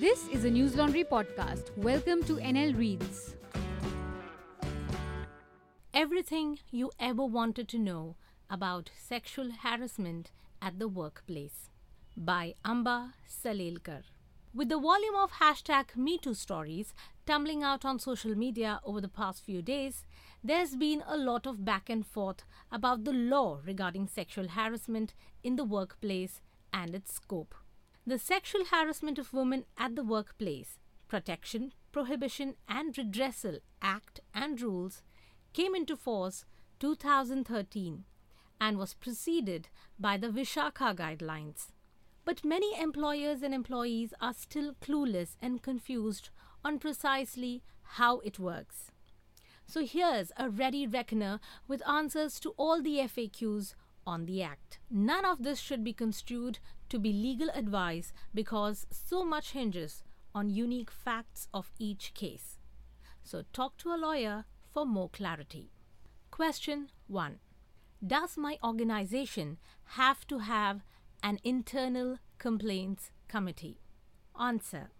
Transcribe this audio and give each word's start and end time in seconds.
This 0.00 0.28
is 0.28 0.44
a 0.44 0.50
News 0.50 0.76
Laundry 0.76 1.02
podcast. 1.02 1.76
Welcome 1.76 2.22
to 2.26 2.34
NL 2.36 2.78
Reads. 2.78 3.34
Everything 5.92 6.60
you 6.70 6.92
ever 7.00 7.24
wanted 7.24 7.66
to 7.70 7.78
know 7.78 8.14
about 8.48 8.92
sexual 8.96 9.50
harassment 9.50 10.30
at 10.62 10.78
the 10.78 10.86
workplace 10.86 11.70
by 12.16 12.54
Amba 12.64 13.14
Salelkar. 13.28 14.02
With 14.54 14.68
the 14.68 14.78
volume 14.78 15.16
of 15.16 15.32
hashtag 15.32 15.86
MeToo 15.96 16.36
stories 16.36 16.94
tumbling 17.26 17.64
out 17.64 17.84
on 17.84 17.98
social 17.98 18.36
media 18.36 18.78
over 18.84 19.00
the 19.00 19.08
past 19.08 19.44
few 19.44 19.62
days, 19.62 20.04
there's 20.44 20.76
been 20.76 21.02
a 21.08 21.16
lot 21.16 21.44
of 21.44 21.64
back 21.64 21.90
and 21.90 22.06
forth 22.06 22.44
about 22.70 23.02
the 23.02 23.12
law 23.12 23.58
regarding 23.66 24.06
sexual 24.06 24.46
harassment 24.46 25.14
in 25.42 25.56
the 25.56 25.64
workplace 25.64 26.40
and 26.72 26.94
its 26.94 27.14
scope. 27.14 27.56
The 28.08 28.18
Sexual 28.18 28.64
Harassment 28.70 29.18
of 29.18 29.34
Women 29.34 29.66
at 29.76 29.94
the 29.94 30.02
Workplace 30.02 30.78
Protection, 31.08 31.74
Prohibition 31.92 32.54
and 32.66 32.94
Redressal 32.94 33.58
Act 33.82 34.20
and 34.32 34.58
Rules 34.62 35.02
came 35.52 35.74
into 35.74 35.94
force 35.94 36.46
2013 36.80 38.04
and 38.58 38.78
was 38.78 38.94
preceded 38.94 39.68
by 39.98 40.16
the 40.16 40.30
Vishakha 40.30 40.96
Guidelines. 40.96 41.66
But 42.24 42.46
many 42.46 42.80
employers 42.80 43.42
and 43.42 43.52
employees 43.52 44.14
are 44.22 44.32
still 44.32 44.72
clueless 44.80 45.36
and 45.42 45.60
confused 45.60 46.30
on 46.64 46.78
precisely 46.78 47.62
how 47.98 48.20
it 48.20 48.38
works. 48.38 48.90
So 49.66 49.84
here's 49.84 50.32
a 50.38 50.48
ready 50.48 50.86
reckoner 50.86 51.40
with 51.66 51.86
answers 51.86 52.40
to 52.40 52.54
all 52.56 52.80
the 52.80 53.00
FAQs 53.00 53.74
on 54.08 54.24
the 54.24 54.42
Act. 54.42 54.78
None 54.90 55.26
of 55.26 55.42
this 55.42 55.60
should 55.60 55.84
be 55.84 55.92
construed 55.92 56.58
to 56.88 56.98
be 56.98 57.12
legal 57.12 57.50
advice 57.50 58.14
because 58.34 58.86
so 58.90 59.22
much 59.22 59.50
hinges 59.50 60.02
on 60.34 60.48
unique 60.48 60.90
facts 60.90 61.46
of 61.52 61.70
each 61.78 62.14
case. 62.14 62.58
So 63.22 63.44
talk 63.52 63.76
to 63.78 63.90
a 63.90 64.00
lawyer 64.06 64.46
for 64.72 64.86
more 64.86 65.10
clarity. 65.10 65.72
Question 66.30 66.88
1 67.06 67.38
Does 68.06 68.38
my 68.38 68.58
organization 68.64 69.58
have 69.98 70.26
to 70.28 70.38
have 70.38 70.80
an 71.22 71.38
internal 71.44 72.18
complaints 72.38 73.10
committee? 73.28 73.82
Answer 74.40 74.90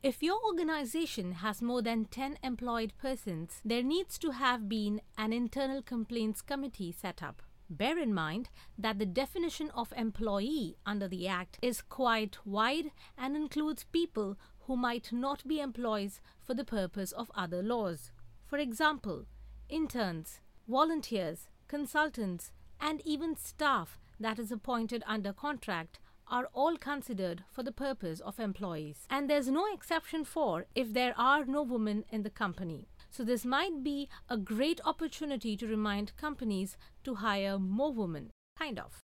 if 0.00 0.22
your 0.22 0.38
organization 0.44 1.32
has 1.42 1.60
more 1.60 1.82
than 1.82 2.04
10 2.04 2.38
employed 2.44 2.92
persons, 2.98 3.60
there 3.64 3.82
needs 3.82 4.16
to 4.18 4.30
have 4.30 4.68
been 4.68 5.00
an 5.16 5.32
internal 5.32 5.82
complaints 5.82 6.40
committee 6.40 6.92
set 6.92 7.20
up. 7.20 7.42
Bear 7.70 7.98
in 7.98 8.14
mind 8.14 8.48
that 8.78 8.98
the 8.98 9.06
definition 9.06 9.70
of 9.70 9.92
employee 9.94 10.76
under 10.86 11.06
the 11.06 11.28
Act 11.28 11.58
is 11.60 11.82
quite 11.82 12.38
wide 12.46 12.92
and 13.16 13.36
includes 13.36 13.84
people 13.84 14.38
who 14.60 14.76
might 14.76 15.12
not 15.12 15.46
be 15.46 15.60
employees 15.60 16.20
for 16.40 16.54
the 16.54 16.64
purpose 16.64 17.12
of 17.12 17.30
other 17.34 17.62
laws. 17.62 18.10
For 18.46 18.58
example, 18.58 19.26
interns, 19.68 20.40
volunteers, 20.66 21.48
consultants, 21.68 22.52
and 22.80 23.02
even 23.04 23.36
staff 23.36 23.98
that 24.18 24.38
is 24.38 24.50
appointed 24.50 25.02
under 25.06 25.32
contract 25.34 25.98
are 26.30 26.48
all 26.52 26.76
considered 26.76 27.44
for 27.50 27.62
the 27.62 27.72
purpose 27.72 28.20
of 28.20 28.40
employees. 28.40 29.06
And 29.10 29.28
there's 29.28 29.48
no 29.48 29.66
exception 29.72 30.24
for 30.24 30.66
if 30.74 30.92
there 30.92 31.14
are 31.18 31.44
no 31.44 31.62
women 31.62 32.04
in 32.10 32.22
the 32.22 32.30
company. 32.30 32.88
So, 33.10 33.24
this 33.24 33.44
might 33.44 33.82
be 33.82 34.08
a 34.28 34.36
great 34.36 34.80
opportunity 34.84 35.56
to 35.56 35.66
remind 35.66 36.16
companies 36.16 36.76
to 37.04 37.16
hire 37.16 37.58
more 37.58 37.92
women. 37.92 38.30
Kind 38.58 38.78
of. 38.78 39.02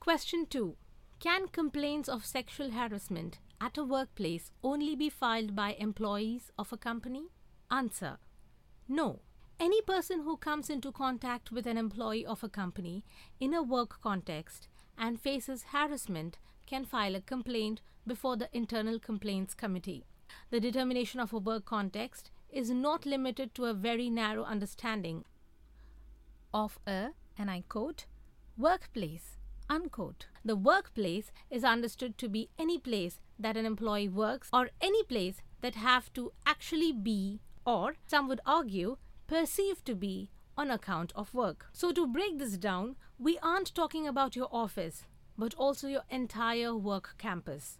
Question 0.00 0.46
2 0.46 0.76
Can 1.20 1.48
complaints 1.48 2.08
of 2.08 2.24
sexual 2.24 2.70
harassment 2.70 3.38
at 3.60 3.78
a 3.78 3.84
workplace 3.84 4.50
only 4.62 4.96
be 4.96 5.08
filed 5.08 5.54
by 5.54 5.72
employees 5.72 6.50
of 6.58 6.72
a 6.72 6.76
company? 6.76 7.28
Answer 7.70 8.18
No. 8.88 9.20
Any 9.60 9.80
person 9.82 10.22
who 10.22 10.36
comes 10.36 10.68
into 10.68 10.90
contact 10.90 11.52
with 11.52 11.66
an 11.68 11.78
employee 11.78 12.26
of 12.26 12.42
a 12.42 12.48
company 12.48 13.04
in 13.38 13.54
a 13.54 13.62
work 13.62 14.00
context 14.02 14.66
and 14.98 15.20
faces 15.20 15.66
harassment 15.70 16.38
can 16.66 16.84
file 16.84 17.14
a 17.14 17.20
complaint 17.20 17.80
before 18.06 18.36
the 18.36 18.48
Internal 18.52 18.98
Complaints 18.98 19.54
Committee. 19.54 20.04
The 20.50 20.58
determination 20.58 21.20
of 21.20 21.32
a 21.32 21.38
work 21.38 21.64
context 21.64 22.30
is 22.52 22.70
not 22.70 23.06
limited 23.06 23.54
to 23.54 23.64
a 23.64 23.74
very 23.74 24.10
narrow 24.10 24.44
understanding 24.44 25.24
of 26.52 26.78
a, 26.86 27.08
and 27.38 27.50
I 27.50 27.64
quote, 27.68 28.04
workplace, 28.58 29.38
unquote. 29.70 30.26
The 30.44 30.56
workplace 30.56 31.32
is 31.50 31.64
understood 31.64 32.18
to 32.18 32.28
be 32.28 32.50
any 32.58 32.78
place 32.78 33.20
that 33.38 33.56
an 33.56 33.64
employee 33.64 34.08
works 34.08 34.48
or 34.52 34.70
any 34.80 35.02
place 35.04 35.40
that 35.62 35.74
have 35.76 36.12
to 36.12 36.32
actually 36.46 36.92
be 36.92 37.40
or 37.64 37.94
some 38.06 38.28
would 38.28 38.40
argue 38.44 38.96
perceived 39.26 39.86
to 39.86 39.94
be 39.94 40.30
on 40.56 40.70
account 40.70 41.12
of 41.14 41.32
work. 41.32 41.66
So 41.72 41.92
to 41.92 42.06
break 42.06 42.38
this 42.38 42.58
down, 42.58 42.96
we 43.18 43.38
aren't 43.42 43.74
talking 43.74 44.06
about 44.06 44.36
your 44.36 44.48
office, 44.52 45.06
but 45.38 45.54
also 45.54 45.88
your 45.88 46.02
entire 46.10 46.76
work 46.76 47.14
campus. 47.16 47.78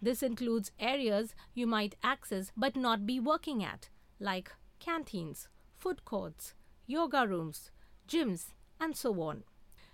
This 0.00 0.22
includes 0.22 0.70
areas 0.78 1.34
you 1.52 1.66
might 1.66 1.96
access 2.02 2.52
but 2.56 2.76
not 2.76 3.06
be 3.06 3.20
working 3.20 3.62
at, 3.62 3.90
like 4.24 4.52
canteens, 4.80 5.48
food 5.76 6.04
courts, 6.06 6.54
yoga 6.86 7.26
rooms, 7.28 7.70
gyms, 8.08 8.54
and 8.80 8.96
so 8.96 9.20
on. 9.20 9.44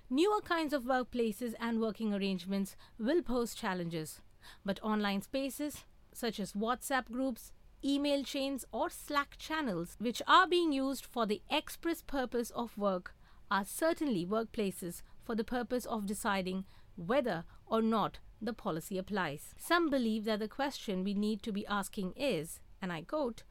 Newer 0.09 0.41
kinds 0.41 0.73
of 0.73 0.85
workplaces 0.85 1.55
and 1.61 1.81
working 1.81 2.15
arrangements 2.15 2.77
will 2.99 3.23
pose 3.23 3.55
challenges, 3.55 4.21
but 4.65 4.81
online 4.83 5.23
spaces 5.23 5.85
such 6.13 6.39
as 6.41 6.53
WhatsApp 6.53 7.11
groups, 7.11 7.53
email 7.85 8.23
chains, 8.23 8.65
or 8.73 8.89
Slack 8.89 9.37
channels, 9.37 9.97
which 9.99 10.23
are 10.27 10.47
being 10.47 10.73
used 10.73 11.05
for 11.05 11.27
the 11.27 11.43
express 11.51 12.03
purpose 12.03 12.51
of 12.51 12.77
work, 12.79 13.15
are 13.51 13.65
certainly 13.65 14.25
workplaces 14.25 15.03
for 15.25 15.35
the 15.35 15.45
purpose 15.45 15.87
of 15.87 16.07
deciding 16.07 16.65
whether 16.97 17.45
or 17.67 17.83
not 17.83 18.19
the 18.41 18.53
policy 18.53 18.97
applies. 18.99 19.55
Some 19.59 19.91
believe 19.91 20.25
that 20.25 20.39
the 20.39 20.49
question 20.49 21.05
we 21.05 21.15
need 21.15 21.43
to 21.43 21.53
be 21.53 21.67
asking 21.67 22.13
is, 22.17 22.61
and 22.81 22.93
I 22.93 23.03
quote, 23.03 23.43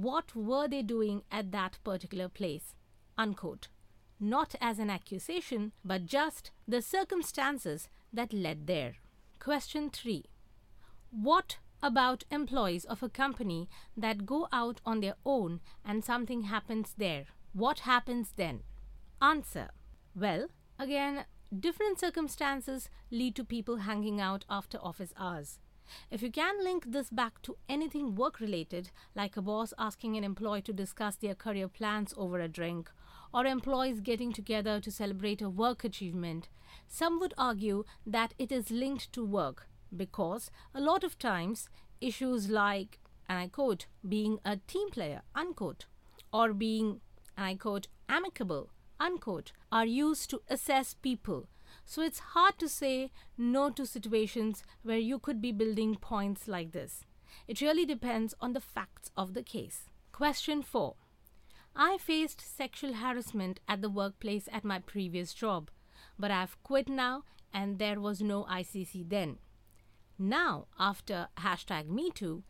what 0.00 0.36
were 0.36 0.68
they 0.68 0.82
doing 0.82 1.22
at 1.32 1.52
that 1.52 1.78
particular 1.82 2.28
place? 2.28 2.74
Unquote. 3.16 3.68
Not 4.20 4.54
as 4.60 4.78
an 4.78 4.90
accusation, 4.90 5.72
but 5.84 6.06
just 6.06 6.50
the 6.68 6.82
circumstances 6.82 7.88
that 8.12 8.32
led 8.32 8.66
there. 8.66 8.96
Question 9.38 9.88
3. 9.90 10.24
What 11.10 11.58
about 11.82 12.24
employees 12.30 12.84
of 12.84 13.02
a 13.02 13.08
company 13.08 13.68
that 13.96 14.26
go 14.26 14.48
out 14.52 14.80
on 14.84 15.00
their 15.00 15.16
own 15.24 15.60
and 15.84 16.04
something 16.04 16.42
happens 16.42 16.94
there? 16.98 17.24
What 17.52 17.80
happens 17.80 18.32
then? 18.36 18.60
Answer. 19.22 19.70
Well, 20.14 20.48
again, 20.78 21.24
different 21.58 22.00
circumstances 22.00 22.90
lead 23.10 23.34
to 23.36 23.44
people 23.44 23.76
hanging 23.78 24.20
out 24.20 24.44
after 24.50 24.78
office 24.78 25.14
hours. 25.18 25.58
If 26.10 26.22
you 26.22 26.30
can 26.30 26.62
link 26.62 26.84
this 26.86 27.10
back 27.10 27.42
to 27.42 27.56
anything 27.68 28.14
work 28.14 28.40
related, 28.40 28.90
like 29.14 29.36
a 29.36 29.42
boss 29.42 29.72
asking 29.78 30.16
an 30.16 30.24
employee 30.24 30.62
to 30.62 30.72
discuss 30.72 31.16
their 31.16 31.34
career 31.34 31.68
plans 31.68 32.14
over 32.16 32.40
a 32.40 32.48
drink, 32.48 32.90
or 33.32 33.44
employees 33.46 34.00
getting 34.00 34.32
together 34.32 34.80
to 34.80 34.90
celebrate 34.90 35.42
a 35.42 35.50
work 35.50 35.84
achievement, 35.84 36.48
some 36.88 37.20
would 37.20 37.34
argue 37.36 37.84
that 38.06 38.34
it 38.38 38.50
is 38.52 38.70
linked 38.70 39.12
to 39.12 39.24
work 39.24 39.68
because 39.94 40.50
a 40.74 40.80
lot 40.80 41.04
of 41.04 41.18
times 41.18 41.68
issues 42.00 42.48
like, 42.48 42.98
and 43.28 43.38
I 43.38 43.48
quote, 43.48 43.86
being 44.06 44.38
a 44.44 44.56
team 44.56 44.90
player, 44.90 45.22
unquote, 45.34 45.86
or 46.32 46.52
being, 46.52 47.00
and 47.36 47.46
I 47.46 47.54
quote, 47.54 47.88
amicable, 48.08 48.70
unquote, 48.98 49.52
are 49.70 49.86
used 49.86 50.30
to 50.30 50.42
assess 50.48 50.94
people. 50.94 51.48
So 51.88 52.02
it's 52.02 52.18
hard 52.18 52.58
to 52.58 52.68
say 52.68 53.12
no 53.38 53.70
to 53.70 53.86
situations 53.86 54.64
where 54.82 54.98
you 54.98 55.20
could 55.20 55.40
be 55.40 55.52
building 55.52 55.94
points 55.94 56.48
like 56.48 56.72
this. 56.72 57.04
It 57.46 57.60
really 57.60 57.86
depends 57.86 58.34
on 58.40 58.52
the 58.52 58.60
facts 58.60 59.10
of 59.16 59.34
the 59.34 59.42
case. 59.44 59.88
Question 60.10 60.62
4. 60.62 60.96
I 61.76 61.96
faced 61.98 62.40
sexual 62.40 62.94
harassment 62.94 63.60
at 63.68 63.82
the 63.82 63.88
workplace 63.88 64.48
at 64.52 64.64
my 64.64 64.80
previous 64.80 65.32
job, 65.32 65.70
but 66.18 66.32
I've 66.32 66.60
quit 66.64 66.88
now 66.88 67.22
and 67.54 67.78
there 67.78 68.00
was 68.00 68.20
no 68.20 68.44
ICC 68.44 69.08
then. 69.08 69.38
Now, 70.18 70.66
after 70.80 71.28
hashtag 71.38 71.88
MeToo, 71.88 72.42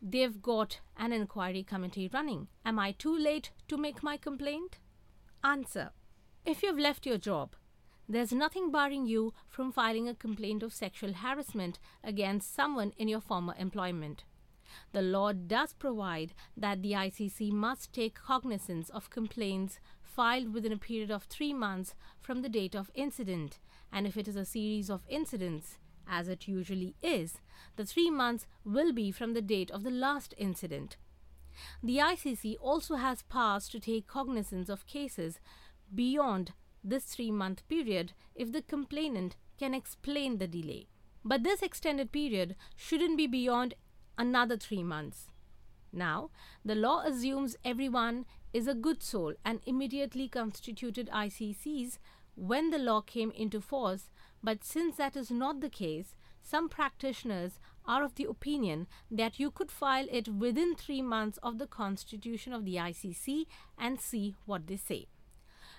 they've 0.00 0.40
got 0.40 0.80
an 0.96 1.12
inquiry 1.12 1.64
committee 1.64 2.08
running. 2.12 2.48
Am 2.64 2.78
I 2.78 2.92
too 2.92 3.16
late 3.16 3.50
to 3.68 3.76
make 3.76 4.02
my 4.02 4.16
complaint? 4.16 4.78
Answer 5.44 5.90
If 6.46 6.62
you've 6.62 6.78
left 6.78 7.04
your 7.04 7.18
job, 7.18 7.56
there's 8.10 8.32
nothing 8.32 8.72
barring 8.72 9.06
you 9.06 9.32
from 9.48 9.70
filing 9.70 10.08
a 10.08 10.14
complaint 10.16 10.64
of 10.64 10.72
sexual 10.72 11.12
harassment 11.12 11.78
against 12.02 12.52
someone 12.52 12.92
in 12.98 13.06
your 13.06 13.20
former 13.20 13.54
employment. 13.56 14.24
The 14.92 15.00
law 15.00 15.32
does 15.32 15.74
provide 15.74 16.34
that 16.56 16.82
the 16.82 16.90
ICC 16.90 17.52
must 17.52 17.92
take 17.92 18.16
cognizance 18.16 18.90
of 18.90 19.10
complaints 19.10 19.78
filed 20.02 20.52
within 20.52 20.72
a 20.72 20.76
period 20.76 21.12
of 21.12 21.22
three 21.24 21.52
months 21.52 21.94
from 22.20 22.42
the 22.42 22.48
date 22.48 22.74
of 22.74 22.90
incident, 22.96 23.60
and 23.92 24.08
if 24.08 24.16
it 24.16 24.26
is 24.26 24.34
a 24.34 24.44
series 24.44 24.90
of 24.90 25.02
incidents, 25.08 25.78
as 26.08 26.26
it 26.26 26.48
usually 26.48 26.96
is, 27.02 27.38
the 27.76 27.84
three 27.84 28.10
months 28.10 28.44
will 28.64 28.92
be 28.92 29.12
from 29.12 29.34
the 29.34 29.42
date 29.42 29.70
of 29.70 29.84
the 29.84 29.90
last 29.90 30.34
incident. 30.36 30.96
The 31.80 31.98
ICC 31.98 32.56
also 32.60 32.96
has 32.96 33.22
powers 33.22 33.68
to 33.68 33.78
take 33.78 34.08
cognizance 34.08 34.68
of 34.68 34.86
cases 34.88 35.38
beyond 35.94 36.54
this 36.82 37.04
three 37.04 37.30
month 37.30 37.66
period 37.68 38.12
if 38.34 38.52
the 38.52 38.62
complainant 38.62 39.36
can 39.58 39.74
explain 39.74 40.38
the 40.38 40.46
delay. 40.46 40.88
But 41.24 41.42
this 41.42 41.62
extended 41.62 42.12
period 42.12 42.56
shouldn't 42.76 43.16
be 43.16 43.26
beyond 43.26 43.74
another 44.16 44.56
three 44.56 44.82
months. 44.82 45.28
Now, 45.92 46.30
the 46.64 46.74
law 46.74 47.02
assumes 47.04 47.56
everyone 47.64 48.26
is 48.52 48.66
a 48.66 48.74
good 48.74 49.02
soul 49.02 49.34
and 49.44 49.60
immediately 49.66 50.28
constituted 50.28 51.08
ICCs 51.12 51.98
when 52.34 52.70
the 52.70 52.78
law 52.78 53.00
came 53.00 53.30
into 53.32 53.60
force, 53.60 54.10
but 54.42 54.64
since 54.64 54.96
that 54.96 55.16
is 55.16 55.30
not 55.30 55.60
the 55.60 55.68
case, 55.68 56.14
some 56.42 56.68
practitioners 56.68 57.60
are 57.84 58.02
of 58.02 58.14
the 58.14 58.24
opinion 58.24 58.86
that 59.10 59.38
you 59.38 59.50
could 59.50 59.70
file 59.70 60.06
it 60.10 60.28
within 60.28 60.74
three 60.74 61.02
months 61.02 61.38
of 61.42 61.58
the 61.58 61.66
constitution 61.66 62.52
of 62.52 62.64
the 62.64 62.76
ICC 62.76 63.46
and 63.76 64.00
see 64.00 64.36
what 64.46 64.66
they 64.66 64.76
say. 64.76 65.08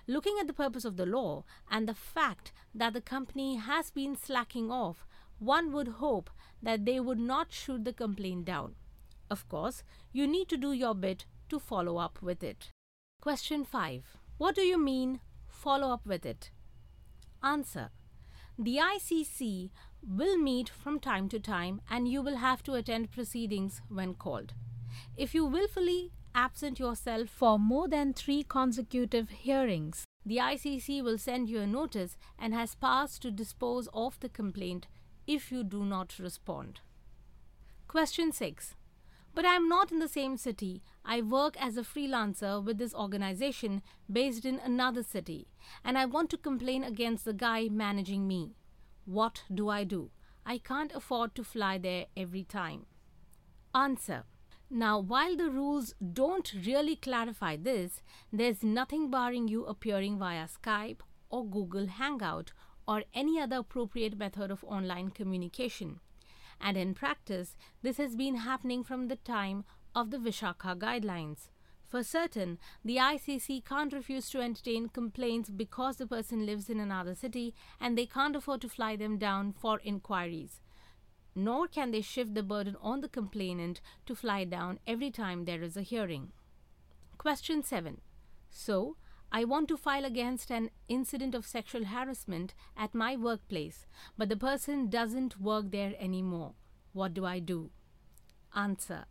Looking 0.07 0.37
at 0.39 0.47
the 0.47 0.53
purpose 0.53 0.85
of 0.85 0.97
the 0.97 1.05
law 1.05 1.43
and 1.69 1.87
the 1.87 1.93
fact 1.93 2.51
that 2.73 2.93
the 2.93 3.01
company 3.01 3.55
has 3.55 3.91
been 3.91 4.15
slacking 4.15 4.71
off, 4.71 5.05
one 5.39 5.71
would 5.71 5.87
hope 5.87 6.29
that 6.61 6.85
they 6.85 6.99
would 6.99 7.19
not 7.19 7.51
shoot 7.51 7.85
the 7.85 7.93
complaint 7.93 8.45
down. 8.45 8.75
Of 9.29 9.47
course, 9.47 9.83
you 10.11 10.27
need 10.27 10.49
to 10.49 10.57
do 10.57 10.71
your 10.71 10.93
bit 10.93 11.25
to 11.49 11.59
follow 11.59 11.97
up 11.97 12.21
with 12.21 12.43
it. 12.43 12.69
Question 13.21 13.63
5. 13.63 14.17
What 14.37 14.55
do 14.55 14.61
you 14.61 14.77
mean 14.77 15.19
follow 15.47 15.91
up 15.91 16.05
with 16.05 16.25
it? 16.25 16.51
Answer. 17.43 17.89
The 18.57 18.77
ICC 18.77 19.69
will 20.01 20.37
meet 20.37 20.69
from 20.69 20.99
time 20.99 21.29
to 21.29 21.39
time 21.39 21.81
and 21.89 22.07
you 22.07 22.21
will 22.21 22.37
have 22.37 22.63
to 22.63 22.73
attend 22.73 23.11
proceedings 23.11 23.81
when 23.89 24.13
called. 24.15 24.53
If 25.15 25.33
you 25.33 25.45
willfully 25.45 26.11
absent 26.35 26.79
yourself 26.79 27.29
for 27.29 27.59
more 27.59 27.87
than 27.87 28.13
three 28.13 28.43
consecutive 28.43 29.29
hearings, 29.29 30.05
the 30.25 30.37
ICC 30.37 31.03
will 31.03 31.17
send 31.17 31.49
you 31.49 31.59
a 31.59 31.67
notice 31.67 32.17
and 32.37 32.53
has 32.53 32.75
powers 32.75 33.17
to 33.19 33.31
dispose 33.31 33.87
of 33.93 34.19
the 34.19 34.29
complaint 34.29 34.87
if 35.27 35.51
you 35.51 35.63
do 35.63 35.83
not 35.83 36.19
respond. 36.19 36.79
Question 37.87 38.31
6. 38.31 38.75
But 39.33 39.45
I 39.45 39.55
am 39.55 39.69
not 39.69 39.91
in 39.91 39.99
the 39.99 40.09
same 40.09 40.37
city. 40.37 40.83
I 41.05 41.21
work 41.21 41.55
as 41.59 41.77
a 41.77 41.83
freelancer 41.83 42.63
with 42.63 42.77
this 42.77 42.93
organization 42.93 43.81
based 44.11 44.45
in 44.45 44.59
another 44.59 45.03
city, 45.03 45.47
and 45.85 45.97
I 45.97 46.05
want 46.05 46.29
to 46.31 46.37
complain 46.37 46.83
against 46.83 47.25
the 47.25 47.33
guy 47.33 47.69
managing 47.69 48.27
me. 48.27 48.55
What 49.05 49.43
do 49.53 49.69
I 49.69 49.83
do? 49.85 50.11
I 50.45 50.57
can't 50.57 50.93
afford 50.93 51.33
to 51.35 51.43
fly 51.43 51.77
there 51.77 52.07
every 52.15 52.43
time. 52.43 52.85
Answer. 53.73 54.23
Now, 54.71 54.99
while 54.99 55.35
the 55.35 55.51
rules 55.51 55.93
don't 56.13 56.51
really 56.65 56.95
clarify 56.95 57.57
this, 57.57 58.01
there's 58.31 58.63
nothing 58.63 59.11
barring 59.11 59.47
you 59.47 59.65
appearing 59.65 60.17
via 60.17 60.47
Skype 60.47 61.01
or 61.29 61.45
Google 61.45 61.87
Hangout 61.87 62.53
or 62.87 63.03
any 63.13 63.39
other 63.39 63.57
appropriate 63.57 64.17
method 64.17 64.49
of 64.49 64.63
online 64.63 65.11
communication 65.11 65.99
and 66.61 66.77
in 66.77 66.93
practice, 66.93 67.57
this 67.81 67.97
has 67.97 68.15
been 68.15 68.35
happening 68.35 68.83
from 68.83 69.07
the 69.07 69.15
time 69.15 69.65
of 69.95 70.11
the 70.11 70.17
Vishakha 70.17 70.77
guidelines. 70.77 71.49
For 71.87 72.03
certain, 72.03 72.57
the 72.85 72.97
ICC 72.97 73.65
can't 73.65 73.91
refuse 73.91 74.29
to 74.29 74.39
entertain 74.39 74.87
complaints 74.87 75.49
because 75.49 75.97
the 75.97 76.07
person 76.07 76.45
lives 76.45 76.69
in 76.69 76.79
another 76.79 77.15
city 77.15 77.53
and 77.81 77.97
they 77.97 78.05
can't 78.05 78.35
afford 78.35 78.61
to 78.61 78.69
fly 78.69 78.95
them 78.95 79.17
down 79.17 79.51
for 79.51 79.79
inquiries. 79.83 80.61
Nor 81.33 81.67
can 81.67 81.91
they 81.91 82.01
shift 82.01 82.33
the 82.33 82.43
burden 82.43 82.75
on 82.81 83.01
the 83.01 83.09
complainant 83.09 83.81
to 84.05 84.15
fly 84.15 84.43
down 84.43 84.79
every 84.85 85.11
time 85.11 85.45
there 85.45 85.63
is 85.63 85.77
a 85.77 85.81
hearing. 85.81 86.31
Question 87.17 87.63
7. 87.63 88.01
So, 88.49 88.97
I 89.31 89.45
want 89.45 89.69
to 89.69 89.77
file 89.77 90.03
against 90.03 90.51
an 90.51 90.71
incident 90.89 91.33
of 91.35 91.45
sexual 91.45 91.85
harassment 91.85 92.53
at 92.75 92.93
my 92.93 93.15
workplace, 93.15 93.85
but 94.17 94.27
the 94.27 94.35
person 94.35 94.89
doesn't 94.89 95.39
work 95.39 95.71
there 95.71 95.93
anymore. 95.97 96.53
What 96.91 97.13
do 97.13 97.25
I 97.25 97.39
do? 97.39 97.69
Answer. 98.53 99.05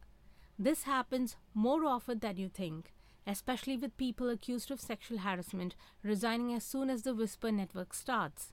This 0.59 0.83
happens 0.83 1.37
more 1.55 1.87
often 1.87 2.19
than 2.19 2.37
you 2.37 2.51
think, 2.51 2.93
especially 3.27 3.79
with 3.79 3.97
people 3.97 4.29
accused 4.29 4.71
of 4.71 4.79
sexual 4.79 5.19
harassment 5.19 5.75
resigning 6.03 6.53
as 6.53 6.65
soon 6.65 6.91
as 6.91 7.03
the 7.03 7.15
Whisper 7.15 7.51
network 7.51 7.95
starts. 7.95 8.53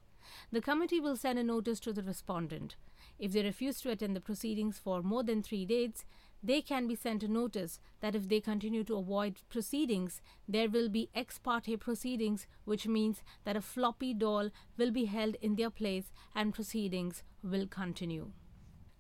The 0.52 0.62
committee 0.62 1.02
will 1.02 1.18
send 1.18 1.38
a 1.38 1.44
notice 1.44 1.82
to 1.82 1.92
the 1.92 2.04
respondent. 2.04 2.78
If 3.20 3.32
they 3.32 3.44
refuse 3.44 3.82
to 3.82 3.92
attend 3.92 4.16
the 4.16 4.22
proceedings 4.22 4.80
for 4.80 5.02
more 5.02 5.24
than 5.24 5.42
three 5.42 5.66
days, 5.66 6.06
they 6.44 6.62
can 6.62 6.88
be 6.88 6.96
sent 6.96 7.24
a 7.24 7.28
notice 7.28 7.80
that 8.00 8.16
if 8.16 8.30
they 8.30 8.40
continue 8.40 8.84
to 8.84 8.98
avoid 8.98 9.42
proceedings, 9.50 10.22
there 10.48 10.70
will 10.70 10.88
be 10.88 11.10
ex 11.16 11.40
parte 11.40 11.76
proceedings, 11.78 12.46
which 12.64 12.88
means 12.88 13.24
that 13.44 13.58
a 13.58 13.62
floppy 13.62 14.14
doll 14.14 14.50
will 14.78 14.92
be 14.92 15.06
held 15.06 15.36
in 15.42 15.56
their 15.56 15.72
place 15.72 16.12
and 16.36 16.54
proceedings 16.54 17.24
will 17.44 17.68
continue. 17.68 18.32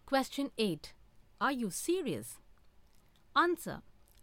Question 0.05 0.51
8. 0.57 0.93
Are 1.39 1.51
you 1.51 1.69
serious? 1.69 2.37
Answer. 3.35 3.81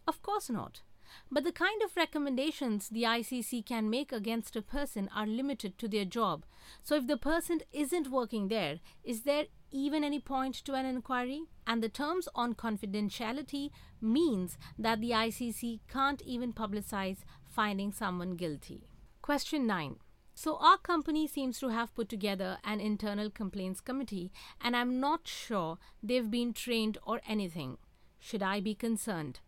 Of 0.08 0.20
course 0.22 0.50
not. 0.50 0.82
But 1.30 1.44
the 1.44 1.52
kind 1.52 1.82
of 1.82 1.96
recommendations 1.96 2.88
the 2.88 3.04
ICC 3.04 3.64
can 3.64 3.88
make 3.88 4.10
against 4.10 4.56
a 4.56 4.62
person 4.62 5.08
are 5.14 5.26
limited 5.26 5.78
to 5.78 5.88
their 5.88 6.04
job. 6.04 6.44
So 6.82 6.96
if 6.96 7.06
the 7.06 7.16
person 7.16 7.60
isn't 7.72 8.10
working 8.10 8.48
there, 8.48 8.80
is 9.04 9.22
there 9.22 9.46
even 9.74 10.04
any 10.04 10.20
point 10.20 10.54
to 10.64 10.74
an 10.74 10.86
inquiry? 10.86 11.42
And 11.66 11.82
the 11.82 11.88
terms 11.88 12.28
on 12.34 12.54
confidentiality 12.54 13.70
means 14.00 14.56
that 14.78 15.00
the 15.00 15.10
ICC 15.10 15.80
can't 15.88 16.22
even 16.22 16.52
publicize 16.52 17.18
finding 17.44 17.92
someone 17.92 18.36
guilty. 18.36 18.86
Question 19.20 19.66
9. 19.66 19.96
So, 20.36 20.56
our 20.56 20.78
company 20.78 21.26
seems 21.26 21.58
to 21.60 21.68
have 21.68 21.94
put 21.94 22.08
together 22.08 22.58
an 22.64 22.80
internal 22.80 23.30
complaints 23.30 23.80
committee, 23.80 24.32
and 24.60 24.76
I'm 24.76 24.98
not 24.98 25.28
sure 25.28 25.78
they've 26.02 26.30
been 26.30 26.52
trained 26.52 26.98
or 27.04 27.20
anything. 27.26 27.78
Should 28.18 28.42
I 28.42 28.60
be 28.60 28.74
concerned? 28.74 29.40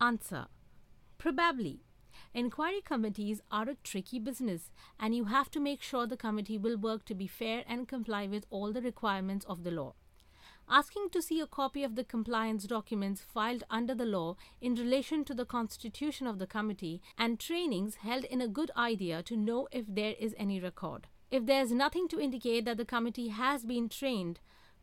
Answer 0.00 0.46
Probably. 1.18 1.85
Inquiry 2.36 2.82
committees 2.82 3.40
are 3.50 3.66
a 3.66 3.76
tricky 3.82 4.18
business, 4.18 4.70
and 5.00 5.16
you 5.16 5.24
have 5.24 5.50
to 5.52 5.58
make 5.58 5.80
sure 5.80 6.06
the 6.06 6.18
committee 6.18 6.58
will 6.58 6.76
work 6.76 7.06
to 7.06 7.14
be 7.14 7.26
fair 7.26 7.64
and 7.66 7.88
comply 7.88 8.26
with 8.26 8.44
all 8.50 8.74
the 8.74 8.82
requirements 8.82 9.46
of 9.46 9.64
the 9.64 9.70
law. 9.70 9.94
Asking 10.68 11.08
to 11.12 11.22
see 11.22 11.40
a 11.40 11.46
copy 11.46 11.82
of 11.82 11.94
the 11.94 12.04
compliance 12.04 12.64
documents 12.64 13.22
filed 13.22 13.64
under 13.70 13.94
the 13.94 14.04
law 14.04 14.36
in 14.60 14.74
relation 14.74 15.24
to 15.24 15.32
the 15.32 15.46
constitution 15.46 16.26
of 16.26 16.38
the 16.38 16.46
committee 16.46 17.00
and 17.16 17.40
trainings 17.40 17.94
held 17.94 18.24
in 18.24 18.42
a 18.42 18.48
good 18.48 18.70
idea 18.76 19.22
to 19.22 19.34
know 19.34 19.66
if 19.72 19.86
there 19.88 20.14
is 20.20 20.34
any 20.36 20.60
record. 20.60 21.06
If 21.30 21.46
there 21.46 21.62
is 21.62 21.72
nothing 21.72 22.06
to 22.08 22.20
indicate 22.20 22.66
that 22.66 22.76
the 22.76 22.84
committee 22.84 23.28
has 23.28 23.64
been 23.64 23.88
trained, 23.88 24.40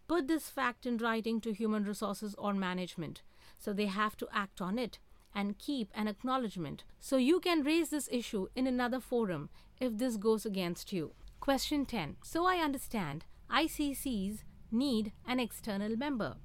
put 0.07 0.27
this 0.27 0.49
fact 0.49 0.87
in 0.87 0.97
writing 0.97 1.39
to 1.41 1.53
human 1.53 1.83
resources 1.83 2.33
or 2.35 2.55
management, 2.55 3.21
so 3.59 3.73
they 3.73 3.85
have 3.85 4.17
to 4.17 4.27
act 4.33 4.59
on 4.59 4.79
it 4.79 4.97
and 5.35 5.57
keep 5.57 5.89
an 5.95 6.07
acknowledgement 6.07 6.83
so 6.99 7.17
you 7.17 7.39
can 7.39 7.63
raise 7.63 7.89
this 7.89 8.09
issue 8.11 8.47
in 8.55 8.67
another 8.67 8.99
forum 8.99 9.49
if 9.79 9.97
this 9.97 10.17
goes 10.17 10.45
against 10.45 10.93
you. 10.93 11.11
Question 11.39 11.85
10. 11.85 12.17
So 12.23 12.45
I 12.45 12.57
understand 12.57 13.25
ICCs 13.49 14.43
need 14.71 15.11
an 15.27 15.39
external 15.39 15.95
member. 15.97 16.35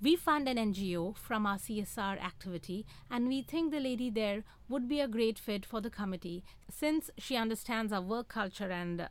We 0.00 0.14
fund 0.14 0.48
an 0.48 0.56
NGO 0.56 1.16
from 1.16 1.46
our 1.46 1.56
CSR 1.56 2.22
activity, 2.22 2.84
and 3.10 3.28
we 3.28 3.40
think 3.40 3.70
the 3.70 3.80
lady 3.80 4.10
there 4.10 4.44
would 4.68 4.88
be 4.88 5.00
a 5.00 5.08
great 5.08 5.38
fit 5.38 5.64
for 5.64 5.80
the 5.80 5.90
committee 5.90 6.44
since 6.70 7.10
she 7.16 7.36
understands 7.36 7.92
our 7.92 8.02
work 8.02 8.28
culture 8.28 8.70
and 8.70 9.08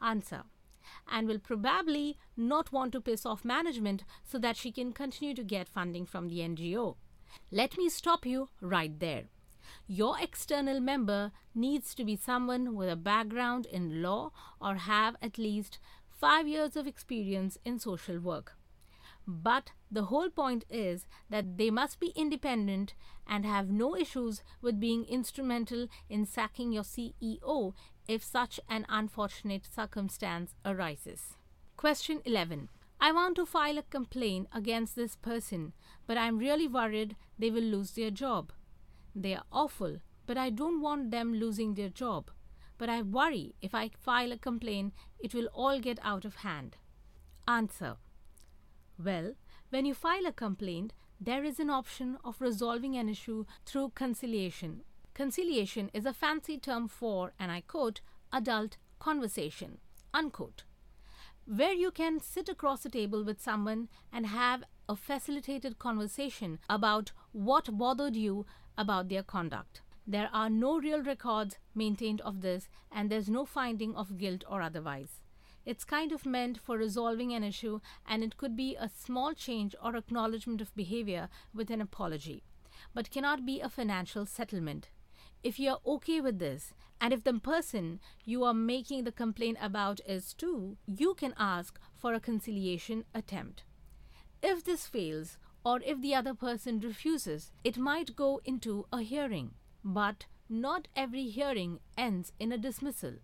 answer 0.00 0.44
and 1.10 1.26
will 1.26 1.38
probably 1.38 2.16
not 2.36 2.72
want 2.72 2.92
to 2.92 3.00
piss 3.00 3.26
off 3.26 3.44
management 3.44 4.04
so 4.24 4.38
that 4.38 4.56
she 4.56 4.72
can 4.72 4.92
continue 4.92 5.34
to 5.34 5.44
get 5.44 5.68
funding 5.68 6.06
from 6.06 6.28
the 6.28 6.38
NGO. 6.38 6.96
Let 7.50 7.78
me 7.78 7.88
stop 7.88 8.26
you 8.26 8.48
right 8.60 8.98
there. 8.98 9.24
Your 9.86 10.16
external 10.20 10.80
member 10.80 11.32
needs 11.54 11.94
to 11.94 12.04
be 12.04 12.16
someone 12.16 12.74
with 12.74 12.88
a 12.88 12.96
background 12.96 13.66
in 13.66 14.02
law 14.02 14.32
or 14.60 14.76
have 14.76 15.16
at 15.22 15.38
least 15.38 15.78
five 16.08 16.48
years 16.48 16.76
of 16.76 16.86
experience 16.86 17.58
in 17.64 17.78
social 17.78 18.18
work. 18.18 18.54
But 19.26 19.72
the 19.90 20.04
whole 20.04 20.30
point 20.30 20.64
is 20.70 21.06
that 21.30 21.58
they 21.58 21.70
must 21.70 21.98
be 21.98 22.12
independent 22.14 22.94
and 23.26 23.44
have 23.44 23.70
no 23.70 23.96
issues 23.96 24.42
with 24.62 24.78
being 24.78 25.04
instrumental 25.04 25.88
in 26.08 26.26
sacking 26.26 26.72
your 26.72 26.84
CEO 26.84 27.74
if 28.06 28.22
such 28.22 28.60
an 28.68 28.86
unfortunate 28.88 29.66
circumstance 29.66 30.54
arises. 30.64 31.34
Question 31.76 32.22
11. 32.24 32.68
I 33.00 33.12
want 33.12 33.36
to 33.36 33.46
file 33.46 33.78
a 33.78 33.82
complaint 33.82 34.48
against 34.52 34.96
this 34.96 35.16
person, 35.16 35.72
but 36.06 36.16
I'm 36.18 36.38
really 36.38 36.66
worried 36.68 37.16
they 37.38 37.50
will 37.50 37.62
lose 37.62 37.92
their 37.92 38.10
job. 38.10 38.52
They 39.14 39.34
are 39.34 39.44
awful, 39.52 39.98
but 40.26 40.36
I 40.36 40.50
don't 40.50 40.80
want 40.80 41.10
them 41.10 41.34
losing 41.34 41.74
their 41.74 41.88
job. 41.90 42.30
but 42.78 42.88
I 42.88 43.02
worry 43.02 43.54
if 43.62 43.74
I 43.74 43.90
file 43.98 44.32
a 44.32 44.38
complaint, 44.38 44.94
it 45.18 45.34
will 45.34 45.46
all 45.46 45.80
get 45.80 45.98
out 46.02 46.24
of 46.24 46.36
hand. 46.36 46.76
Answer 47.48 47.96
Well, 49.02 49.34
when 49.70 49.86
you 49.86 49.94
file 49.94 50.26
a 50.26 50.32
complaint, 50.32 50.92
there 51.20 51.44
is 51.44 51.58
an 51.58 51.70
option 51.70 52.18
of 52.24 52.40
resolving 52.40 52.96
an 52.96 53.08
issue 53.08 53.44
through 53.64 53.92
conciliation. 53.94 54.82
Conciliation 55.14 55.90
is 55.94 56.04
a 56.04 56.12
fancy 56.12 56.58
term 56.58 56.88
for, 56.88 57.32
and 57.38 57.50
I 57.50 57.62
quote, 57.62 58.00
adult 58.32 58.76
conversation, 58.98 59.78
unquote, 60.12 60.64
where 61.46 61.72
you 61.72 61.90
can 61.90 62.20
sit 62.20 62.48
across 62.48 62.82
the 62.82 62.88
table 62.88 63.24
with 63.24 63.40
someone 63.40 63.88
and 64.12 64.26
have 64.26 64.64
a 64.88 64.96
facilitated 64.96 65.78
conversation 65.78 66.58
about 66.68 67.12
what 67.32 67.78
bothered 67.78 68.16
you 68.16 68.44
about 68.76 69.08
their 69.08 69.22
conduct. 69.22 69.80
There 70.06 70.28
are 70.32 70.50
no 70.50 70.78
real 70.78 71.02
records 71.02 71.56
maintained 71.74 72.20
of 72.20 72.40
this, 72.40 72.68
and 72.92 73.10
there's 73.10 73.28
no 73.28 73.44
finding 73.44 73.94
of 73.96 74.18
guilt 74.18 74.44
or 74.48 74.62
otherwise. 74.62 75.20
It's 75.64 75.84
kind 75.84 76.12
of 76.12 76.26
meant 76.26 76.58
for 76.58 76.76
resolving 76.76 77.32
an 77.32 77.42
issue, 77.42 77.80
and 78.08 78.22
it 78.22 78.36
could 78.36 78.56
be 78.56 78.76
a 78.76 78.88
small 78.88 79.34
change 79.34 79.74
or 79.82 79.96
acknowledgement 79.96 80.60
of 80.60 80.74
behavior 80.76 81.28
with 81.52 81.70
an 81.70 81.80
apology, 81.80 82.44
but 82.94 83.10
cannot 83.10 83.44
be 83.44 83.60
a 83.60 83.68
financial 83.68 84.26
settlement. 84.26 84.90
If 85.42 85.58
you're 85.60 85.78
okay 85.86 86.20
with 86.20 86.38
this, 86.38 86.74
and 87.00 87.12
if 87.12 87.24
the 87.24 87.34
person 87.34 88.00
you 88.24 88.44
are 88.44 88.54
making 88.54 89.04
the 89.04 89.12
complaint 89.12 89.58
about 89.60 90.00
is 90.06 90.34
too, 90.34 90.76
you 90.86 91.14
can 91.14 91.34
ask 91.38 91.78
for 91.96 92.14
a 92.14 92.20
conciliation 92.20 93.04
attempt. 93.14 93.64
If 94.42 94.64
this 94.64 94.86
fails, 94.86 95.38
or 95.64 95.80
if 95.84 96.00
the 96.00 96.14
other 96.14 96.34
person 96.34 96.80
refuses, 96.80 97.52
it 97.64 97.76
might 97.76 98.16
go 98.16 98.40
into 98.44 98.86
a 98.92 99.02
hearing. 99.02 99.52
But 99.84 100.26
not 100.48 100.88
every 100.94 101.24
hearing 101.24 101.80
ends 101.98 102.32
in 102.38 102.52
a 102.52 102.58
dismissal. 102.58 103.14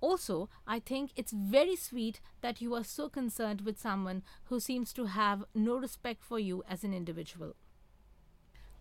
Also, 0.00 0.48
I 0.66 0.80
think 0.80 1.12
it's 1.14 1.32
very 1.32 1.76
sweet 1.76 2.20
that 2.40 2.60
you 2.60 2.74
are 2.74 2.84
so 2.84 3.08
concerned 3.08 3.60
with 3.60 3.80
someone 3.80 4.22
who 4.44 4.58
seems 4.58 4.92
to 4.94 5.06
have 5.06 5.44
no 5.54 5.76
respect 5.76 6.24
for 6.24 6.38
you 6.38 6.64
as 6.68 6.82
an 6.82 6.92
individual. 6.92 7.54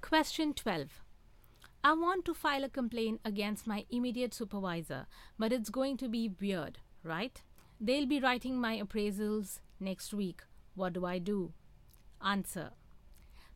Question 0.01 0.53
12. 0.53 1.03
I 1.83 1.93
want 1.93 2.25
to 2.25 2.35
file 2.35 2.63
a 2.63 2.69
complaint 2.69 3.21
against 3.25 3.65
my 3.65 3.85
immediate 3.89 4.35
supervisor, 4.35 5.07
but 5.39 5.51
it's 5.51 5.71
going 5.71 5.97
to 5.97 6.07
be 6.07 6.31
weird, 6.39 6.77
right? 7.03 7.41
They'll 7.79 8.05
be 8.05 8.19
writing 8.19 8.61
my 8.61 8.79
appraisals 8.79 9.61
next 9.79 10.13
week. 10.13 10.43
What 10.75 10.93
do 10.93 11.05
I 11.05 11.17
do? 11.17 11.53
Answer 12.23 12.69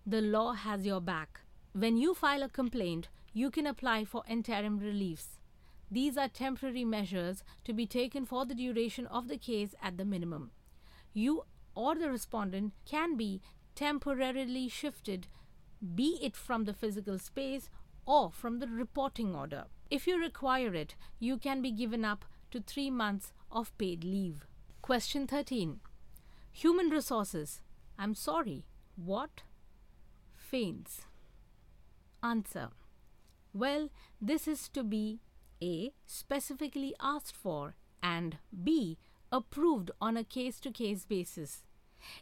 The 0.07 0.21
law 0.21 0.53
has 0.53 0.87
your 0.87 1.01
back. 1.01 1.41
When 1.73 1.97
you 1.97 2.15
file 2.15 2.41
a 2.41 2.49
complaint, 2.49 3.09
you 3.31 3.51
can 3.51 3.67
apply 3.67 4.05
for 4.05 4.23
interim 4.27 4.79
reliefs. 4.79 5.39
These 5.91 6.17
are 6.17 6.27
temporary 6.27 6.83
measures 6.83 7.43
to 7.63 7.73
be 7.73 7.85
taken 7.85 8.25
for 8.25 8.43
the 8.43 8.55
duration 8.55 9.05
of 9.05 9.27
the 9.27 9.37
case 9.37 9.75
at 9.83 9.97
the 9.99 10.05
minimum. 10.05 10.49
You 11.13 11.43
or 11.75 11.93
the 11.93 12.09
respondent 12.09 12.73
can 12.85 13.17
be 13.17 13.41
temporarily 13.75 14.67
shifted, 14.67 15.27
be 15.93 16.17
it 16.23 16.35
from 16.35 16.63
the 16.63 16.73
physical 16.73 17.19
space 17.19 17.69
or 18.05 18.31
from 18.31 18.59
the 18.59 18.67
reporting 18.67 19.35
order. 19.35 19.65
If 19.89 20.07
you 20.07 20.19
require 20.19 20.73
it, 20.73 20.95
you 21.19 21.37
can 21.37 21.61
be 21.61 21.71
given 21.71 22.03
up 22.03 22.25
to 22.51 22.59
three 22.61 22.89
months 22.89 23.33
of 23.51 23.75
paid 23.77 24.03
leave. 24.03 24.45
Question 24.81 25.27
13 25.27 25.79
Human 26.51 26.89
Resources. 26.89 27.61
I'm 27.97 28.15
sorry. 28.15 28.65
What? 28.95 29.43
Feigns. 30.35 31.01
Answer. 32.23 32.69
Well, 33.53 33.89
this 34.21 34.47
is 34.47 34.69
to 34.69 34.83
be 34.83 35.19
A. 35.61 35.91
Specifically 36.05 36.95
asked 36.99 37.35
for 37.35 37.75
and 38.01 38.37
B. 38.63 38.97
Approved 39.31 39.91
on 39.99 40.15
a 40.17 40.23
case 40.23 40.59
to 40.61 40.71
case 40.71 41.05
basis. 41.05 41.63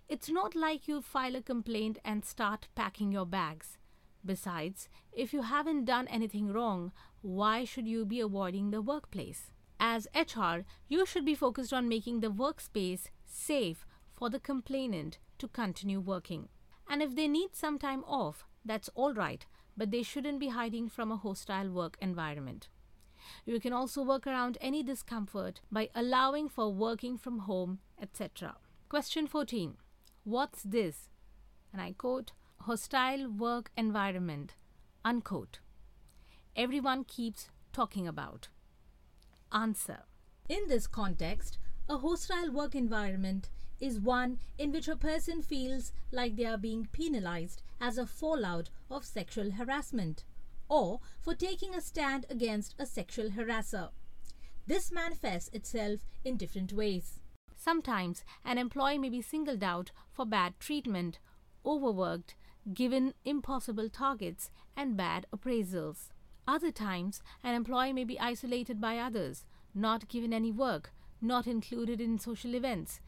It's 0.08 0.30
not 0.30 0.56
like 0.56 0.88
you 0.88 1.02
file 1.02 1.36
a 1.36 1.42
complaint 1.42 2.00
and 2.06 2.24
start 2.24 2.70
packing 2.76 3.12
your 3.12 3.26
bags. 3.26 3.78
Besides, 4.26 4.88
if 5.12 5.34
you 5.34 5.42
haven't 5.42 5.86
done 5.86 6.08
anything 6.08 6.52
wrong, 6.52 6.92
why 7.22 7.66
should 7.66 7.88
you 7.88 8.06
be 8.06 8.20
avoiding 8.20 8.72
the 8.72 8.82
workplace? 8.82 9.52
As 9.80 10.08
HR, 10.16 10.66
you 10.88 11.06
should 11.06 11.26
be 11.26 11.36
focused 11.36 11.74
on 11.74 11.90
making 11.90 12.22
the 12.22 12.32
workspace 12.32 13.10
safe 13.26 13.86
for 14.14 14.30
the 14.30 14.40
complainant 14.40 15.18
to 15.40 15.48
continue 15.48 16.00
working. 16.00 16.48
And 16.88 17.02
if 17.02 17.16
they 17.16 17.28
need 17.28 17.56
some 17.56 17.78
time 17.78 18.04
off, 18.06 18.46
that's 18.64 18.90
all 18.96 19.14
right, 19.14 19.46
but 19.76 19.92
they 19.92 20.04
shouldn't 20.04 20.40
be 20.40 20.50
hiding 20.50 20.88
from 20.88 21.12
a 21.12 21.18
hostile 21.18 21.70
work 21.70 21.98
environment. 22.02 22.70
You 23.46 23.60
can 23.60 23.74
also 23.74 24.04
work 24.04 24.28
around 24.28 24.58
any 24.62 24.84
discomfort 24.84 25.62
by 25.72 25.90
allowing 25.96 26.50
for 26.50 26.74
working 26.74 27.18
from 27.18 27.40
home, 27.40 27.80
etc. 28.02 28.56
Question 28.90 29.28
14. 29.28 29.76
What's 30.24 30.64
this? 30.64 31.10
And 31.72 31.82
I 31.82 31.94
quote, 31.98 32.32
hostile 32.64 33.30
work 33.30 33.72
environment, 33.76 34.56
unquote. 35.04 35.60
Everyone 36.56 37.04
keeps 37.04 37.50
talking 37.74 38.08
about. 38.08 38.48
Answer. 39.52 40.04
In 40.48 40.70
this 40.70 40.88
context, 40.88 41.58
a 41.90 41.98
hostile 41.98 42.52
work 42.52 42.74
environment 42.74 43.50
is 43.82 44.00
one 44.00 44.40
in 44.58 44.72
which 44.72 44.88
a 44.88 44.96
person 44.96 45.42
feels 45.42 45.92
like 46.14 46.38
they 46.38 46.46
are 46.46 46.58
being 46.58 46.88
penalized 46.94 47.64
as 47.82 47.98
a 47.98 48.06
fallout 48.06 48.70
of 48.90 49.04
sexual 49.04 49.52
harassment 49.52 50.24
or 50.70 51.02
for 51.20 51.36
taking 51.36 51.76
a 51.76 51.82
stand 51.82 52.26
against 52.30 52.76
a 52.80 52.86
sexual 52.86 53.32
harasser. 53.32 53.90
This 54.66 54.90
manifests 54.90 55.50
itself 55.50 56.00
in 56.24 56.38
different 56.38 56.72
ways. 56.72 57.20
Sometimes 57.58 58.24
an 58.46 58.58
employee 58.58 58.98
may 58.98 59.10
be 59.10 59.22
singled 59.22 59.64
out 59.64 59.92
for 60.14 60.26
bad 60.26 60.54
treatment, 60.60 61.20
overworked, 61.66 62.36
given 62.72 63.14
impossible 63.26 63.90
targets, 63.90 64.52
and 64.76 64.96
bad 64.96 65.26
appraisals. 65.36 66.10
Other 66.48 66.72
times, 66.72 67.22
an 67.44 67.56
employee 67.56 67.94
may 67.94 68.04
be 68.04 68.20
isolated 68.20 68.80
by 68.80 68.98
others, 68.98 69.46
not 69.74 70.08
given 70.08 70.34
any 70.34 70.52
work, 70.52 70.92
not 71.22 71.48
included 71.48 72.02
in 72.02 72.20
social 72.20 72.54
events, 72.54 73.00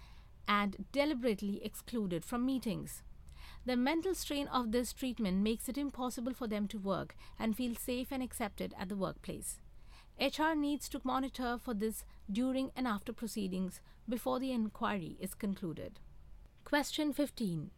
and 0.47 0.85
deliberately 0.91 1.63
excluded 1.63 2.23
from 2.23 2.45
meetings. 2.45 3.03
The 3.65 3.75
mental 3.75 4.13
strain 4.13 4.47
of 4.47 4.71
this 4.71 4.93
treatment 4.93 5.41
makes 5.41 5.67
it 5.67 5.77
impossible 5.77 6.33
for 6.33 6.47
them 6.47 6.67
to 6.67 6.77
work 6.77 7.15
and 7.39 7.55
feel 7.55 7.75
safe 7.75 8.07
and 8.11 8.21
accepted 8.21 8.73
at 8.79 8.89
the 8.89 8.95
workplace. 8.95 9.59
HR 10.19 10.55
needs 10.55 10.87
to 10.89 11.01
monitor 11.03 11.57
for 11.61 11.73
this 11.73 12.05
during 12.31 12.71
and 12.75 12.87
after 12.87 13.11
proceedings 13.11 13.81
before 14.07 14.39
the 14.39 14.51
inquiry 14.51 15.17
is 15.19 15.33
concluded. 15.33 15.99
Question 16.63 17.11
15. 17.11 17.71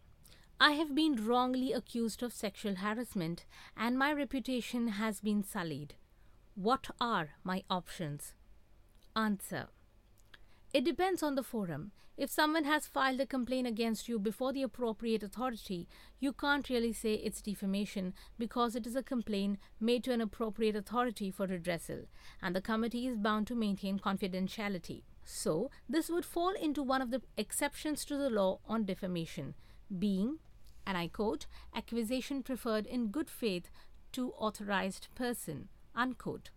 I 0.60 0.72
have 0.72 0.96
been 0.96 1.24
wrongly 1.24 1.72
accused 1.72 2.24
of 2.24 2.34
sexual 2.34 2.78
harassment 2.78 3.46
and 3.76 3.96
my 3.96 4.12
reputation 4.12 4.88
has 4.88 5.22
been 5.22 5.44
sullied. 5.44 5.94
What 6.56 6.88
are 7.00 7.30
my 7.44 7.64
options? 7.70 8.34
Answer. 9.16 9.68
It 10.74 10.84
depends 10.84 11.22
on 11.22 11.36
the 11.36 11.44
forum. 11.44 11.92
If 12.18 12.32
someone 12.32 12.64
has 12.64 12.88
filed 12.88 13.22
a 13.22 13.28
complaint 13.28 13.68
against 13.68 14.10
you 14.10 14.18
before 14.18 14.52
the 14.52 14.64
appropriate 14.64 15.22
authority, 15.22 15.88
you 16.20 16.34
can't 16.34 16.68
really 16.68 16.92
say 16.92 17.14
it's 17.14 17.44
defamation 17.44 18.16
because 18.40 18.76
it 18.76 18.88
is 18.88 18.96
a 18.96 19.04
complaint 19.04 19.60
made 19.80 20.04
to 20.06 20.12
an 20.12 20.22
appropriate 20.22 20.76
authority 20.76 21.30
for 21.30 21.46
redressal, 21.46 22.08
and 22.42 22.56
the 22.56 22.62
committee 22.62 23.06
is 23.06 23.18
bound 23.18 23.46
to 23.46 23.54
maintain 23.54 24.00
confidentiality. 24.00 25.04
So, 25.24 25.70
this 25.88 26.10
would 26.10 26.26
fall 26.26 26.54
into 26.60 26.82
one 26.82 27.04
of 27.04 27.12
the 27.12 27.22
exceptions 27.38 28.04
to 28.06 28.18
the 28.18 28.32
law 28.32 28.60
on 28.68 28.86
defamation, 28.86 29.54
being, 30.00 30.40
and 30.88 30.98
I 30.98 31.10
quote, 31.10 31.46
accusation 31.76 32.42
preferred 32.42 32.88
in 32.88 33.08
good 33.08 33.30
faith 33.30 33.70
to 34.14 34.32
authorized 34.38 35.10
person, 35.16 35.68
unquote. 35.94 36.50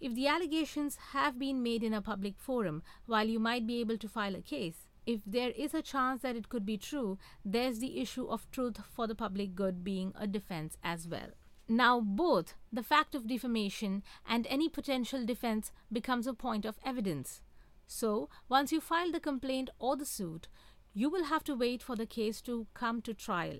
If 0.00 0.14
the 0.14 0.28
allegations 0.28 0.96
have 1.10 1.40
been 1.40 1.60
made 1.60 1.82
in 1.82 1.92
a 1.92 2.00
public 2.00 2.38
forum, 2.38 2.84
while 3.06 3.26
you 3.26 3.40
might 3.40 3.66
be 3.66 3.80
able 3.80 3.98
to 3.98 4.08
file 4.08 4.36
a 4.36 4.40
case, 4.40 4.86
if 5.04 5.20
there 5.26 5.50
is 5.50 5.74
a 5.74 5.82
chance 5.82 6.22
that 6.22 6.36
it 6.36 6.48
could 6.48 6.64
be 6.64 6.78
true, 6.78 7.18
there's 7.44 7.80
the 7.80 8.00
issue 8.00 8.26
of 8.26 8.48
truth 8.52 8.78
for 8.92 9.08
the 9.08 9.14
public 9.16 9.56
good 9.56 9.82
being 9.82 10.12
a 10.16 10.28
defense 10.28 10.78
as 10.84 11.08
well. 11.08 11.30
Now, 11.68 12.00
both 12.00 12.54
the 12.72 12.84
fact 12.84 13.16
of 13.16 13.26
defamation 13.26 14.04
and 14.24 14.46
any 14.46 14.68
potential 14.68 15.26
defense 15.26 15.72
becomes 15.90 16.28
a 16.28 16.34
point 16.34 16.64
of 16.64 16.78
evidence. 16.84 17.42
So, 17.86 18.28
once 18.48 18.70
you 18.70 18.80
file 18.80 19.10
the 19.10 19.20
complaint 19.20 19.70
or 19.78 19.96
the 19.96 20.06
suit, 20.06 20.48
you 20.94 21.10
will 21.10 21.24
have 21.24 21.44
to 21.44 21.56
wait 21.56 21.82
for 21.82 21.96
the 21.96 22.06
case 22.06 22.40
to 22.42 22.66
come 22.72 23.02
to 23.02 23.12
trial. 23.12 23.58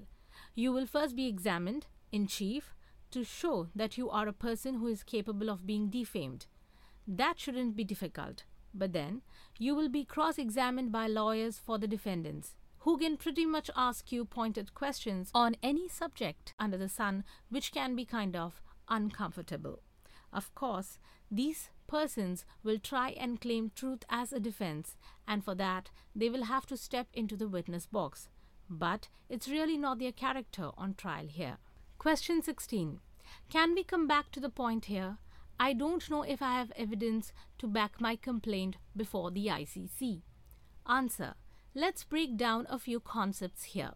You 0.55 0.73
will 0.73 0.87
first 0.87 1.17
be 1.17 1.27
examined 1.27 1.87
in 2.13 2.29
chief 2.29 2.75
to 3.11 3.25
show 3.25 3.69
that 3.75 3.99
you 3.99 4.09
are 4.09 4.29
a 4.29 4.33
person 4.33 4.77
who 4.77 4.87
is 4.87 5.03
capable 5.03 5.51
of 5.51 5.67
being 5.67 5.91
defamed. 5.91 6.47
That 7.07 7.39
shouldn't 7.39 7.77
be 7.77 7.85
difficult. 7.85 8.45
But 8.73 8.93
then, 8.93 9.23
you 9.59 9.75
will 9.75 9.89
be 9.89 10.05
cross 10.05 10.39
examined 10.39 10.91
by 10.91 11.07
lawyers 11.07 11.59
for 11.59 11.79
the 11.79 11.87
defendants, 11.87 12.57
who 12.79 12.99
can 12.99 13.17
pretty 13.17 13.47
much 13.47 13.71
ask 13.77 14.11
you 14.11 14.25
pointed 14.25 14.75
questions 14.75 15.31
on 15.33 15.57
any 15.63 15.89
subject 15.89 16.55
under 16.59 16.77
the 16.77 16.89
sun, 16.89 17.25
which 17.49 17.73
can 17.73 17.95
be 17.95 18.05
kind 18.05 18.35
of 18.35 18.61
uncomfortable. 18.89 19.81
Of 20.33 20.55
course, 20.55 20.99
these 21.31 21.71
persons 21.87 22.45
will 22.63 22.79
try 22.79 23.11
and 23.11 23.41
claim 23.41 23.71
truth 23.75 24.05
as 24.11 24.33
a 24.33 24.41
defense, 24.41 24.97
and 25.27 25.45
for 25.45 25.55
that, 25.55 25.91
they 26.15 26.29
will 26.29 26.45
have 26.45 26.67
to 26.67 26.77
step 26.77 27.09
into 27.13 27.37
the 27.37 27.49
witness 27.49 27.87
box. 27.87 28.29
But 28.69 29.09
it's 29.29 29.49
really 29.49 29.77
not 29.77 29.99
their 29.99 30.13
character 30.13 30.71
on 30.77 30.95
trial 30.95 31.27
here. 31.29 31.59
Question 31.99 32.43
16. 32.43 33.01
Can 33.51 33.75
we 33.75 33.85
come 33.85 34.07
back 34.07 34.31
to 34.33 34.41
the 34.41 34.49
point 34.49 34.87
here? 34.87 35.19
I 35.59 35.73
don't 35.73 36.09
know 36.11 36.23
if 36.23 36.43
I 36.43 36.55
have 36.55 36.73
evidence 36.77 37.33
to 37.59 37.67
back 37.67 38.01
my 38.01 38.17
complaint 38.17 38.77
before 38.97 39.31
the 39.31 39.47
ICC. 39.47 40.23
Answer. 40.87 41.35
Let's 41.75 42.05
break 42.05 42.37
down 42.37 42.67
a 42.69 42.79
few 42.79 43.01
concepts 43.01 43.65
here. 43.65 43.93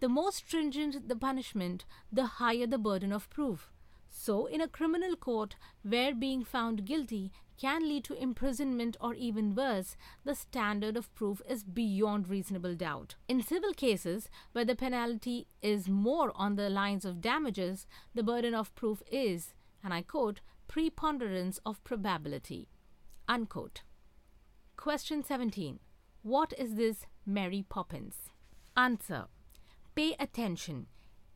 The 0.00 0.08
more 0.08 0.32
stringent 0.32 1.08
the 1.08 1.16
punishment, 1.16 1.84
the 2.12 2.26
higher 2.26 2.66
the 2.66 2.78
burden 2.78 3.12
of 3.12 3.30
proof. 3.30 3.70
So, 4.16 4.46
in 4.46 4.60
a 4.60 4.68
criminal 4.68 5.16
court 5.16 5.56
where 5.82 6.14
being 6.14 6.44
found 6.44 6.84
guilty 6.86 7.32
can 7.58 7.82
lead 7.88 8.04
to 8.04 8.14
imprisonment 8.14 8.96
or 9.00 9.12
even 9.12 9.56
worse, 9.56 9.96
the 10.24 10.36
standard 10.36 10.96
of 10.96 11.12
proof 11.16 11.42
is 11.48 11.64
beyond 11.64 12.28
reasonable 12.28 12.76
doubt. 12.76 13.16
In 13.28 13.42
civil 13.42 13.74
cases, 13.74 14.30
where 14.52 14.64
the 14.64 14.76
penalty 14.76 15.48
is 15.62 15.88
more 15.88 16.30
on 16.36 16.54
the 16.54 16.70
lines 16.70 17.04
of 17.04 17.20
damages, 17.20 17.88
the 18.14 18.22
burden 18.22 18.54
of 18.54 18.74
proof 18.76 19.02
is, 19.10 19.52
and 19.82 19.92
I 19.92 20.02
quote, 20.02 20.40
preponderance 20.68 21.58
of 21.66 21.82
probability. 21.82 22.68
Unquote. 23.28 23.82
Question 24.76 25.24
17. 25.24 25.80
What 26.22 26.54
is 26.56 26.76
this 26.76 27.04
Mary 27.26 27.64
Poppins? 27.68 28.30
Answer. 28.76 29.26
Pay 29.96 30.14
attention. 30.20 30.86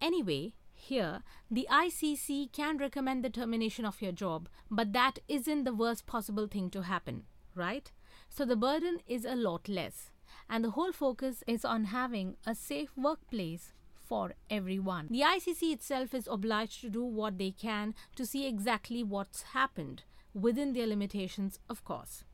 Anyway, 0.01 0.55
here, 0.79 1.23
the 1.51 1.67
ICC 1.71 2.53
can 2.53 2.79
recommend 2.79 3.25
the 3.25 3.31
termination 3.31 3.85
of 3.85 4.01
your 4.01 4.13
job, 4.13 4.49
but 4.71 4.93
that 4.93 5.19
isn't 5.29 5.65
the 5.65 5.75
worst 5.75 6.07
possible 6.07 6.47
thing 6.47 6.71
to 6.71 6.83
happen, 6.83 7.25
right? 7.55 7.91
So 8.29 8.45
the 8.45 8.57
burden 8.57 9.01
is 9.07 9.25
a 9.25 9.35
lot 9.35 9.69
less. 9.69 10.11
And 10.49 10.65
the 10.65 10.71
whole 10.71 10.93
focus 10.93 11.43
is 11.47 11.65
on 11.65 11.85
having 11.85 12.37
a 12.47 12.55
safe 12.55 12.97
workplace 12.97 13.73
for 14.09 14.35
everyone. 14.49 15.09
The 15.11 15.21
ICC 15.21 15.73
itself 15.73 16.15
is 16.15 16.29
obliged 16.31 16.81
to 16.81 16.89
do 16.89 17.05
what 17.05 17.39
they 17.39 17.51
can 17.51 17.95
to 18.17 18.25
see 18.25 18.47
exactly 18.47 19.03
what's 19.03 19.43
happened, 19.43 20.05
within 20.33 20.73
their 20.73 20.87
limitations, 20.87 21.59
of 21.69 21.85
course. 21.85 22.25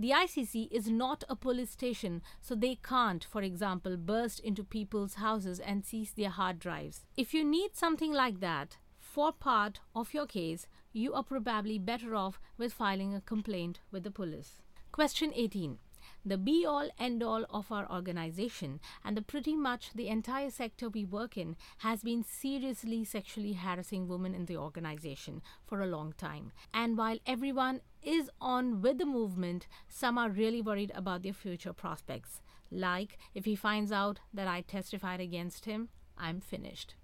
The 0.00 0.10
ICC 0.10 0.68
is 0.70 0.88
not 0.88 1.24
a 1.28 1.34
police 1.34 1.70
station, 1.70 2.22
so 2.40 2.54
they 2.54 2.76
can't, 2.76 3.24
for 3.24 3.42
example, 3.42 3.96
burst 3.96 4.38
into 4.38 4.62
people's 4.62 5.14
houses 5.14 5.58
and 5.58 5.84
seize 5.84 6.12
their 6.12 6.30
hard 6.30 6.60
drives. 6.60 7.04
If 7.16 7.34
you 7.34 7.44
need 7.44 7.74
something 7.74 8.12
like 8.12 8.38
that 8.38 8.78
for 9.00 9.32
part 9.32 9.80
of 9.96 10.14
your 10.14 10.26
case, 10.26 10.68
you 10.92 11.14
are 11.14 11.24
probably 11.24 11.80
better 11.80 12.14
off 12.14 12.38
with 12.56 12.72
filing 12.72 13.12
a 13.12 13.20
complaint 13.20 13.80
with 13.90 14.04
the 14.04 14.12
police. 14.12 14.62
Question 14.92 15.32
18 15.34 15.78
the 16.24 16.36
be 16.36 16.64
all 16.66 16.88
end 16.98 17.22
all 17.22 17.44
of 17.50 17.70
our 17.70 17.90
organization 17.90 18.80
and 19.04 19.16
the 19.16 19.22
pretty 19.22 19.56
much 19.56 19.92
the 19.94 20.08
entire 20.08 20.50
sector 20.50 20.88
we 20.88 21.04
work 21.04 21.36
in 21.36 21.56
has 21.78 22.02
been 22.02 22.22
seriously 22.24 23.04
sexually 23.04 23.54
harassing 23.54 24.08
women 24.08 24.34
in 24.34 24.46
the 24.46 24.56
organization 24.56 25.40
for 25.66 25.80
a 25.80 25.86
long 25.86 26.12
time. 26.12 26.52
And 26.74 26.96
while 26.96 27.18
everyone 27.26 27.80
is 28.02 28.30
on 28.40 28.82
with 28.82 28.98
the 28.98 29.06
movement, 29.06 29.66
some 29.88 30.18
are 30.18 30.30
really 30.30 30.60
worried 30.60 30.92
about 30.94 31.22
their 31.22 31.32
future 31.32 31.72
prospects. 31.72 32.40
Like, 32.70 33.18
if 33.34 33.44
he 33.44 33.56
finds 33.56 33.90
out 33.90 34.20
that 34.34 34.46
I 34.46 34.60
testified 34.60 35.20
against 35.20 35.64
him, 35.64 35.88
I'm 36.16 36.40
finished. 36.40 36.94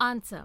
Answer 0.00 0.44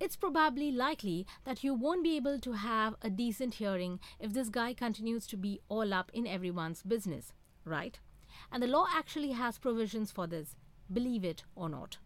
it's 0.00 0.16
probably 0.16 0.72
likely 0.72 1.24
that 1.44 1.62
you 1.62 1.72
won't 1.72 2.02
be 2.02 2.16
able 2.16 2.38
to 2.40 2.52
have 2.52 2.96
a 3.00 3.08
decent 3.08 3.54
hearing 3.54 4.00
if 4.18 4.32
this 4.32 4.48
guy 4.48 4.74
continues 4.74 5.24
to 5.28 5.36
be 5.36 5.60
all 5.68 5.94
up 5.94 6.10
in 6.12 6.26
everyone's 6.26 6.82
business 6.82 7.32
right? 7.64 7.98
And 8.52 8.62
the 8.62 8.68
law 8.68 8.86
actually 8.92 9.32
has 9.32 9.58
provisions 9.58 10.10
for 10.10 10.26
this, 10.26 10.56
believe 10.92 11.24
it 11.24 11.44
or 11.54 11.68
not. 11.68 11.98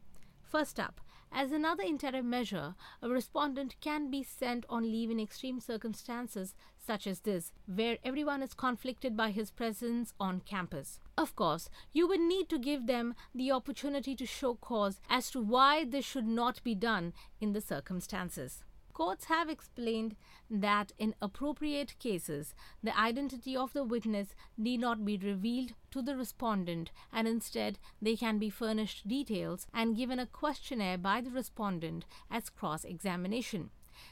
First 0.43 0.81
up, 0.81 1.01
as 1.31 1.53
another 1.53 1.83
interim 1.83 2.31
measure, 2.31 2.75
a 3.03 3.09
respondent 3.09 3.77
can 3.81 4.11
be 4.11 4.23
sent 4.23 4.65
on 4.69 4.91
leave 4.91 5.11
in 5.11 5.21
extreme 5.21 5.61
circumstances 5.61 6.55
such 6.79 7.07
as 7.07 7.21
this, 7.21 7.53
where 7.67 7.99
everyone 8.03 8.43
is 8.43 8.55
conflicted 8.55 9.15
by 9.15 9.31
his 9.31 9.51
presence 9.51 10.15
on 10.19 10.41
campus. 10.41 11.01
Of 11.19 11.37
course, 11.37 11.69
you 11.93 12.09
would 12.09 12.21
need 12.21 12.49
to 12.49 12.59
give 12.59 12.87
them 12.87 13.15
the 13.35 13.53
opportunity 13.53 14.17
to 14.17 14.25
show 14.25 14.55
cause 14.55 15.01
as 15.11 15.31
to 15.33 15.41
why 15.41 15.85
this 15.85 16.07
should 16.07 16.27
not 16.27 16.65
be 16.65 16.75
done 16.75 17.13
in 17.41 17.53
the 17.53 17.61
circumstances 17.61 18.65
courts 18.99 19.27
have 19.27 19.49
explained 19.49 20.17
that 20.51 20.91
in 20.99 21.15
appropriate 21.23 21.97
cases, 22.01 22.53
the 22.83 22.99
identity 22.99 23.57
of 23.57 23.73
the 23.73 23.85
witness 23.85 24.35
need 24.57 24.81
not 24.81 25.05
be 25.05 25.17
revealed 25.17 25.73
to 25.93 26.03
the 26.03 26.17
respondent 26.17 26.91
and 27.13 27.29
instead 27.29 27.79
they 28.03 28.17
can 28.17 28.41
be 28.41 28.51
furnished 28.51 29.07
details 29.07 29.69
and 29.73 29.97
given 29.97 30.19
a 30.19 30.27
questionnaire 30.27 30.99
by 30.99 31.21
the 31.21 31.31
respondent 31.31 32.07
as 32.29 32.51
cross 32.51 32.85
examination. 32.85 33.71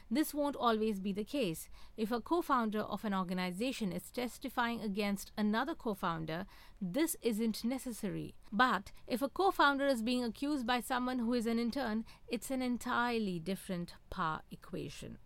This 0.09 0.33
won't 0.33 0.55
always 0.55 0.99
be 0.99 1.11
the 1.11 1.23
case. 1.23 1.69
If 1.95 2.11
a 2.11 2.21
co 2.21 2.41
founder 2.41 2.81
of 2.81 3.05
an 3.05 3.13
organization 3.13 3.91
is 3.91 4.11
testifying 4.11 4.81
against 4.81 5.31
another 5.37 5.75
co 5.75 5.93
founder, 5.93 6.45
this 6.81 7.15
isn't 7.21 7.63
necessary. 7.63 8.35
But 8.51 8.91
if 9.07 9.21
a 9.21 9.29
co 9.29 9.51
founder 9.51 9.87
is 9.87 10.01
being 10.01 10.23
accused 10.23 10.65
by 10.65 10.79
someone 10.79 11.19
who 11.19 11.33
is 11.33 11.47
an 11.47 11.59
intern, 11.59 12.05
it's 12.27 12.51
an 12.51 12.61
entirely 12.61 13.39
different 13.39 13.93
power 14.09 14.41
equation. 14.51 15.17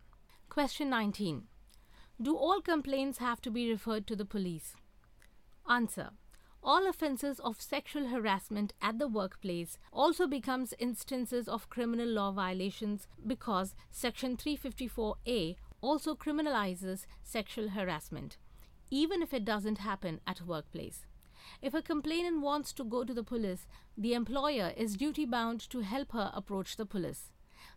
Question 0.49 0.89
19 0.89 1.43
Do 2.21 2.35
all 2.35 2.61
complaints 2.61 3.19
have 3.19 3.41
to 3.41 3.51
be 3.51 3.69
referred 3.69 4.07
to 4.07 4.15
the 4.15 4.25
police? 4.25 4.75
Answer 5.69 6.11
all 6.63 6.87
offences 6.87 7.39
of 7.39 7.61
sexual 7.61 8.07
harassment 8.07 8.73
at 8.81 8.99
the 8.99 9.07
workplace 9.07 9.77
also 9.91 10.27
becomes 10.27 10.73
instances 10.77 11.47
of 11.47 11.69
criminal 11.69 12.07
law 12.07 12.31
violations 12.31 13.07
because 13.25 13.73
section 13.89 14.37
354a 14.37 15.55
also 15.81 16.15
criminalizes 16.15 17.05
sexual 17.23 17.69
harassment 17.69 18.37
even 18.91 19.21
if 19.21 19.33
it 19.33 19.45
doesn't 19.45 19.77
happen 19.77 20.19
at 20.27 20.45
workplace. 20.45 21.05
If 21.61 21.73
a 21.73 21.81
complainant 21.81 22.41
wants 22.41 22.73
to 22.73 22.83
go 22.83 23.03
to 23.03 23.13
the 23.13 23.23
police 23.23 23.65
the 23.97 24.13
employer 24.13 24.73
is 24.77 24.97
duty 24.97 25.25
bound 25.25 25.61
to 25.71 25.79
help 25.79 26.11
her 26.11 26.31
approach 26.35 26.75
the 26.75 26.85
police. 26.85 27.31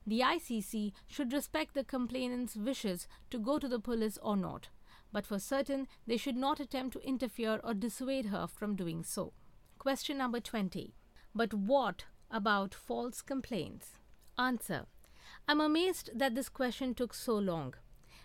The 0.07 0.21
ICC 0.21 0.93
should 1.07 1.33
respect 1.33 1.75
the 1.75 1.85
complainant's 1.85 2.57
wishes 2.57 3.07
to 3.31 3.39
go 3.39 3.59
to 3.59 3.69
the 3.69 3.79
police 3.79 4.19
or 4.23 4.37
not 4.37 4.69
but 5.15 5.25
for 5.25 5.39
certain 5.39 5.87
they 6.09 6.17
should 6.17 6.37
not 6.37 6.59
attempt 6.59 6.93
to 6.93 7.09
interfere 7.09 7.61
or 7.63 7.73
dissuade 7.73 8.27
her 8.27 8.49
from 8.49 8.75
doing 8.75 9.05
so. 9.05 9.33
Question 9.79 10.19
number 10.19 10.41
20. 10.41 10.93
But 11.33 11.55
what 11.55 12.07
about 12.33 12.75
false 12.75 13.23
complaints? 13.23 13.93
Answer. 14.37 14.87
I'm 15.47 15.61
amazed 15.61 16.11
that 16.15 16.35
this 16.35 16.49
question 16.49 16.95
took 16.95 17.15
so 17.15 17.37
long. 17.37 17.75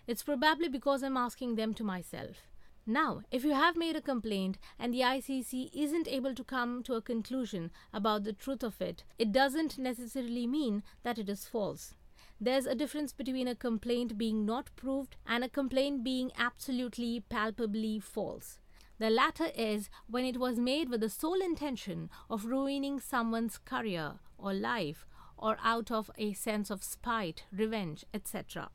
It's 0.08 0.24
probably 0.24 0.68
because 0.68 1.04
I'm 1.04 1.16
asking 1.16 1.56
them 1.56 1.76
to 1.76 1.84
myself. 1.84 2.48
Now, 2.88 3.22
if 3.30 3.44
you 3.44 3.54
have 3.54 3.78
made 3.78 3.96
a 3.96 4.02
complaint 4.02 4.58
and 4.80 4.92
the 4.92 5.02
ICC 5.02 5.70
isn't 5.76 6.08
able 6.08 6.34
to 6.34 6.44
come 6.44 6.82
to 6.84 6.96
a 6.96 7.04
conclusion 7.04 7.70
about 7.94 8.24
the 8.24 8.34
truth 8.34 8.64
of 8.64 8.82
it, 8.82 9.04
it 9.20 9.32
doesn't 9.32 9.78
necessarily 9.78 10.48
mean 10.48 10.82
that 11.04 11.20
it 11.20 11.30
is 11.30 11.46
false 11.46 11.94
there's 12.42 12.66
a 12.66 12.76
difference 12.76 13.12
between 13.12 13.48
a 13.48 13.56
complaint 13.56 14.18
being 14.18 14.46
not 14.46 14.70
proved 14.76 15.18
and 15.28 15.44
a 15.44 15.50
complaint 15.50 16.04
being 16.04 16.32
absolutely 16.38 17.20
palpably 17.30 18.00
false. 18.00 18.60
The 18.98 19.10
latter 19.10 19.48
is 19.56 19.90
when 20.08 20.26
it 20.26 20.38
was 20.38 20.58
made 20.58 20.90
with 20.90 21.02
the 21.02 21.10
sole 21.10 21.42
intention 21.42 22.10
of 22.30 22.46
ruining 22.46 23.00
someone's 23.00 23.58
career 23.58 24.20
or 24.38 24.54
life 24.54 25.06
or 25.38 25.58
out 25.64 25.90
of 25.92 26.12
a 26.18 26.34
sense 26.34 26.70
of 26.70 26.84
spite, 26.84 27.44
revenge, 27.52 28.06
etc. 28.14 28.70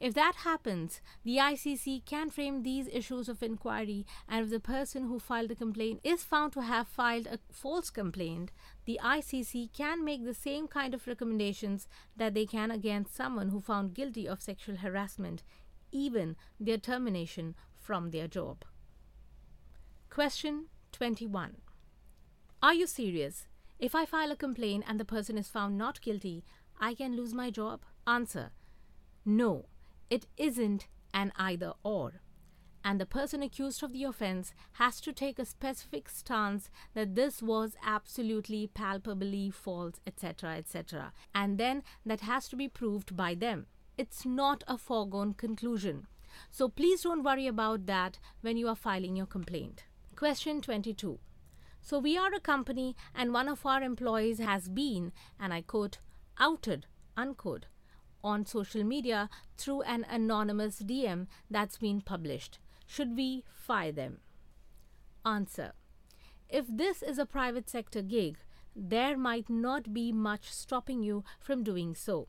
If 0.00 0.14
that 0.14 0.36
happens, 0.36 1.00
the 1.24 1.36
ICC 1.36 2.04
can 2.04 2.30
frame 2.30 2.62
these 2.62 2.88
issues 2.88 3.28
of 3.28 3.42
inquiry, 3.42 4.06
and 4.28 4.44
if 4.44 4.50
the 4.50 4.60
person 4.60 5.04
who 5.04 5.18
filed 5.18 5.50
the 5.50 5.54
complaint 5.54 6.00
is 6.04 6.24
found 6.24 6.52
to 6.52 6.62
have 6.62 6.88
filed 6.88 7.26
a 7.26 7.38
false 7.50 7.90
complaint, 7.90 8.52
the 8.84 9.00
ICC 9.02 9.72
can 9.72 10.04
make 10.04 10.24
the 10.24 10.34
same 10.34 10.68
kind 10.68 10.94
of 10.94 11.06
recommendations 11.06 11.88
that 12.16 12.34
they 12.34 12.46
can 12.46 12.70
against 12.70 13.14
someone 13.14 13.48
who 13.50 13.60
found 13.60 13.94
guilty 13.94 14.26
of 14.28 14.42
sexual 14.42 14.76
harassment, 14.76 15.42
even 15.92 16.36
their 16.58 16.78
termination 16.78 17.54
from 17.74 18.10
their 18.10 18.28
job. 18.28 18.64
Question 20.10 20.66
21 20.92 21.56
Are 22.62 22.74
you 22.74 22.86
serious? 22.86 23.46
If 23.78 23.94
I 23.94 24.06
file 24.06 24.32
a 24.32 24.36
complaint 24.36 24.84
and 24.88 24.98
the 24.98 25.04
person 25.04 25.36
is 25.36 25.48
found 25.48 25.76
not 25.76 26.00
guilty, 26.00 26.44
I 26.80 26.94
can 26.94 27.16
lose 27.16 27.34
my 27.34 27.50
job? 27.50 27.82
Answer 28.06 28.50
No. 29.24 29.66
It 30.08 30.26
isn't 30.36 30.86
an 31.12 31.32
either 31.36 31.72
or. 31.82 32.20
And 32.84 33.00
the 33.00 33.06
person 33.06 33.42
accused 33.42 33.82
of 33.82 33.92
the 33.92 34.04
offense 34.04 34.54
has 34.74 35.00
to 35.00 35.12
take 35.12 35.40
a 35.40 35.44
specific 35.44 36.08
stance 36.08 36.70
that 36.94 37.16
this 37.16 37.42
was 37.42 37.74
absolutely 37.84 38.68
palpably 38.68 39.50
false, 39.50 40.00
etc., 40.06 40.56
etc. 40.58 41.12
And 41.34 41.58
then 41.58 41.82
that 42.04 42.20
has 42.20 42.48
to 42.48 42.56
be 42.56 42.68
proved 42.68 43.16
by 43.16 43.34
them. 43.34 43.66
It's 43.98 44.24
not 44.24 44.62
a 44.68 44.78
foregone 44.78 45.34
conclusion. 45.34 46.06
So 46.50 46.68
please 46.68 47.02
don't 47.02 47.24
worry 47.24 47.48
about 47.48 47.86
that 47.86 48.20
when 48.42 48.56
you 48.56 48.68
are 48.68 48.76
filing 48.76 49.16
your 49.16 49.26
complaint. 49.26 49.84
Question 50.14 50.60
22. 50.60 51.18
So 51.82 51.98
we 51.98 52.16
are 52.16 52.32
a 52.32 52.40
company 52.40 52.94
and 53.14 53.32
one 53.32 53.48
of 53.48 53.66
our 53.66 53.82
employees 53.82 54.38
has 54.38 54.68
been, 54.68 55.12
and 55.40 55.52
I 55.52 55.62
quote, 55.62 55.98
outed, 56.38 56.86
unquote, 57.16 57.66
on 58.26 58.44
social 58.44 58.82
media 58.82 59.30
through 59.56 59.82
an 59.82 60.04
anonymous 60.10 60.82
DM 60.82 61.28
that's 61.48 61.78
been 61.78 62.00
published. 62.00 62.58
Should 62.84 63.16
we 63.16 63.44
fire 63.54 63.92
them? 63.92 64.18
Answer. 65.24 65.72
If 66.48 66.66
this 66.68 67.02
is 67.02 67.18
a 67.18 67.26
private 67.26 67.70
sector 67.70 68.02
gig, 68.02 68.38
there 68.74 69.16
might 69.16 69.48
not 69.48 69.94
be 69.94 70.12
much 70.12 70.52
stopping 70.52 71.02
you 71.02 71.24
from 71.38 71.62
doing 71.62 71.94
so. 71.94 72.26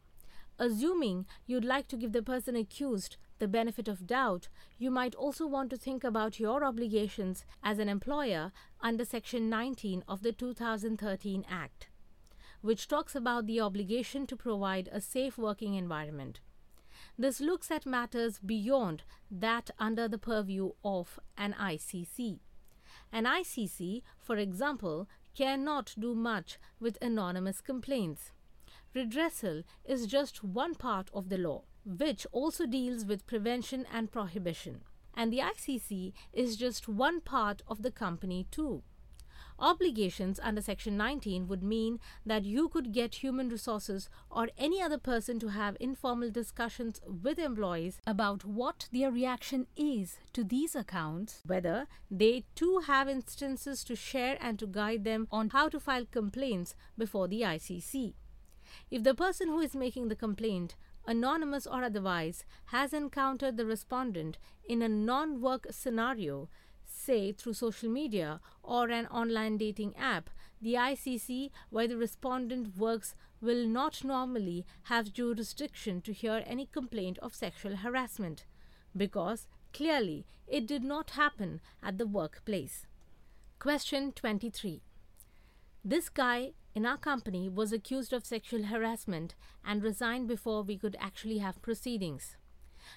Assuming 0.60 1.25
you'd 1.45 1.65
like 1.65 1.88
to 1.88 1.97
give 1.97 2.13
the 2.13 2.21
person 2.21 2.55
accused 2.55 3.17
the 3.39 3.47
benefit 3.47 3.88
of 3.88 4.07
doubt, 4.07 4.49
you 4.77 4.89
might 4.91 5.15
also 5.15 5.45
want 5.47 5.69
to 5.71 5.77
think 5.77 6.03
about 6.03 6.39
your 6.39 6.63
obligations 6.63 7.43
as 7.63 7.79
an 7.79 7.89
employer 7.89 8.51
under 8.81 9.05
Section 9.05 9.49
19 9.49 10.03
of 10.07 10.23
the 10.23 10.31
2013 10.31 11.45
Act, 11.49 11.88
which 12.61 12.87
talks 12.87 13.15
about 13.15 13.45
the 13.45 13.59
obligation 13.59 14.27
to 14.27 14.35
provide 14.35 14.89
a 14.91 15.01
safe 15.01 15.37
working 15.37 15.75
environment. 15.75 16.39
This 17.17 17.39
looks 17.39 17.69
at 17.71 17.85
matters 17.85 18.39
beyond 18.39 19.03
that 19.29 19.69
under 19.79 20.07
the 20.07 20.17
purview 20.17 20.71
of 20.83 21.19
an 21.37 21.53
ICC. 21.59 22.39
An 23.11 23.25
ICC, 23.25 24.01
for 24.19 24.37
example, 24.37 25.07
cannot 25.35 25.93
do 25.97 26.15
much 26.15 26.57
with 26.79 26.97
anonymous 27.01 27.61
complaints. 27.61 28.31
Redressal 28.95 29.63
is 29.85 30.07
just 30.07 30.43
one 30.43 30.73
part 30.73 31.09
of 31.13 31.29
the 31.29 31.37
law, 31.37 31.63
which 31.85 32.25
also 32.31 32.65
deals 32.65 33.05
with 33.05 33.27
prevention 33.27 33.85
and 33.91 34.11
prohibition. 34.11 34.81
And 35.13 35.31
the 35.31 35.39
ICC 35.39 36.13
is 36.33 36.57
just 36.57 36.87
one 36.87 37.21
part 37.21 37.61
of 37.67 37.81
the 37.81 37.91
company, 37.91 38.47
too. 38.49 38.83
Obligations 39.59 40.39
under 40.43 40.61
Section 40.61 40.97
19 40.97 41.47
would 41.47 41.63
mean 41.63 41.99
that 42.25 42.45
you 42.45 42.69
could 42.69 42.93
get 42.93 43.15
human 43.15 43.49
resources 43.49 44.07
or 44.29 44.49
any 44.55 44.81
other 44.81 44.99
person 44.99 45.39
to 45.39 45.47
have 45.47 45.75
informal 45.79 46.29
discussions 46.29 47.01
with 47.07 47.39
employees 47.39 47.99
about 48.05 48.45
what 48.45 48.87
their 48.91 49.09
reaction 49.11 49.65
is 49.75 50.19
to 50.33 50.43
these 50.43 50.75
accounts, 50.75 51.41
whether 51.45 51.87
they 52.11 52.45
too 52.53 52.83
have 52.85 53.09
instances 53.09 53.83
to 53.83 53.95
share 53.95 54.37
and 54.39 54.59
to 54.59 54.67
guide 54.67 55.03
them 55.03 55.27
on 55.31 55.49
how 55.49 55.67
to 55.67 55.79
file 55.79 56.05
complaints 56.05 56.75
before 56.95 57.27
the 57.27 57.41
ICC. 57.41 58.13
If 58.91 59.03
the 59.03 59.15
person 59.15 59.47
who 59.47 59.59
is 59.59 59.75
making 59.75 60.09
the 60.09 60.15
complaint 60.15 60.75
anonymous 61.07 61.65
or 61.65 61.83
otherwise, 61.83 62.43
has 62.65 62.93
encountered 62.93 63.57
the 63.57 63.65
respondent 63.65 64.37
in 64.67 64.81
a 64.81 64.89
non 64.89 65.41
work 65.41 65.65
scenario, 65.71 66.49
say 67.07 67.31
through 67.31 67.53
social 67.53 67.89
media 67.89 68.39
or 68.61 68.89
an 68.89 69.07
online 69.07 69.57
dating 69.57 69.95
app, 69.95 70.29
the 70.61 70.73
ICC, 70.73 71.51
where 71.69 71.87
the 71.87 71.97
respondent 71.97 72.77
works, 72.77 73.15
will 73.39 73.65
not 73.67 74.03
normally 74.03 74.65
have 74.83 75.13
jurisdiction 75.13 76.01
to 76.01 76.11
hear 76.11 76.43
any 76.45 76.65
complaint 76.65 77.17
of 77.19 77.35
sexual 77.35 77.77
harassment 77.77 78.45
because 78.95 79.47
clearly 79.73 80.25
it 80.47 80.65
did 80.67 80.83
not 80.83 81.11
happen 81.11 81.61
at 81.83 81.97
the 81.97 82.07
workplace. 82.07 82.87
Question 83.59 84.11
23. 84.11 84.81
This 85.85 86.09
guy 86.09 86.51
in 86.73 86.85
our 86.85 86.97
company 86.97 87.47
was 87.47 87.71
accused 87.71 88.11
of 88.11 88.25
sexual 88.25 88.63
harassment 88.63 89.35
and 89.63 89.83
resigned 89.83 90.27
before 90.27 90.63
we 90.63 90.77
could 90.77 90.97
actually 90.99 91.37
have 91.37 91.61
proceedings. 91.61 92.37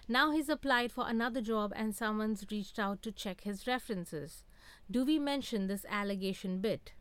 Now 0.09 0.31
he's 0.31 0.49
applied 0.49 0.93
for 0.93 1.09
another 1.09 1.41
job 1.41 1.73
and 1.75 1.95
someone's 1.95 2.45
reached 2.51 2.79
out 2.79 3.03
to 3.03 3.13
check 3.13 3.43
his 3.43 3.67
references. 3.67 4.45
Do 4.91 5.05
we 5.05 5.19
mention 5.19 5.67
this 5.67 5.87
allegation 5.89 6.61
bit? 6.61 6.93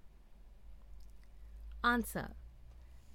Answer. 1.83 2.29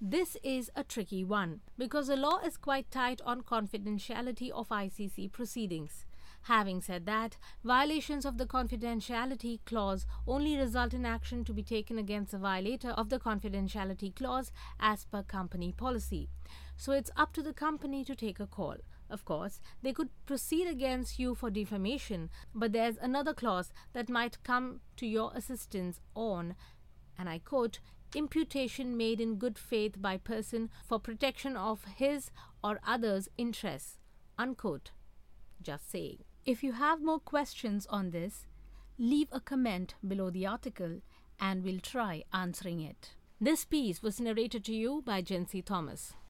This 0.01 0.35
is 0.43 0.69
a 0.75 0.83
tricky 0.83 1.23
one 1.23 1.61
because 1.77 2.07
the 2.07 2.17
law 2.17 2.39
is 2.39 2.57
quite 2.57 2.91
tight 2.91 3.21
on 3.25 3.41
confidentiality 3.41 4.51
of 4.51 4.69
ICC 4.69 5.31
proceedings. 5.31 6.05
Having 6.43 6.81
said 6.81 7.07
that, 7.07 7.37
violations 7.63 8.23
of 8.23 8.37
the 8.37 8.45
confidentiality 8.45 9.61
clause 9.65 10.05
only 10.27 10.55
result 10.57 10.93
in 10.93 11.03
action 11.03 11.43
to 11.43 11.53
be 11.53 11.63
taken 11.63 11.97
against 11.97 12.33
the 12.33 12.37
violator 12.37 12.89
of 12.89 13.09
the 13.09 13.17
confidentiality 13.17 14.15
clause 14.15 14.51
as 14.79 15.05
per 15.05 15.23
company 15.23 15.71
policy. 15.71 16.29
So 16.77 16.91
it's 16.91 17.09
up 17.17 17.33
to 17.33 17.41
the 17.41 17.53
company 17.53 18.03
to 18.03 18.15
take 18.15 18.39
a 18.39 18.45
call. 18.45 18.75
Of 19.09 19.23
course, 19.23 19.61
they 19.81 19.93
could 19.93 20.09
proceed 20.25 20.67
against 20.67 21.19
you 21.19 21.35
for 21.35 21.49
defamation, 21.49 22.29
but 22.53 22.71
there's 22.71 22.97
another 22.97 23.33
clause 23.33 23.71
that 23.93 24.09
might 24.09 24.43
come 24.43 24.81
to 24.97 25.05
your 25.05 25.31
assistance 25.35 25.99
on, 26.15 26.55
and 27.17 27.29
I 27.29 27.39
quote, 27.39 27.79
imputation 28.15 28.97
made 28.97 29.19
in 29.19 29.35
good 29.35 29.57
faith 29.57 30.01
by 30.01 30.17
person 30.17 30.69
for 30.87 30.99
protection 30.99 31.55
of 31.57 31.83
his 31.97 32.31
or 32.63 32.79
others' 32.85 33.29
interests. 33.37 33.99
Unquote. 34.37 34.91
Just 35.61 35.91
saying. 35.91 36.23
If 36.45 36.63
you 36.63 36.73
have 36.73 37.01
more 37.01 37.19
questions 37.19 37.85
on 37.87 38.11
this, 38.11 38.47
leave 38.97 39.27
a 39.31 39.39
comment 39.39 39.95
below 40.07 40.29
the 40.29 40.45
article 40.45 41.01
and 41.39 41.63
we'll 41.63 41.79
try 41.79 42.23
answering 42.33 42.81
it. 42.81 43.15
This 43.39 43.65
piece 43.65 44.01
was 44.01 44.19
narrated 44.19 44.63
to 44.65 44.73
you 44.73 45.01
by 45.05 45.21
Jency 45.21 45.63
Thomas. 45.63 46.13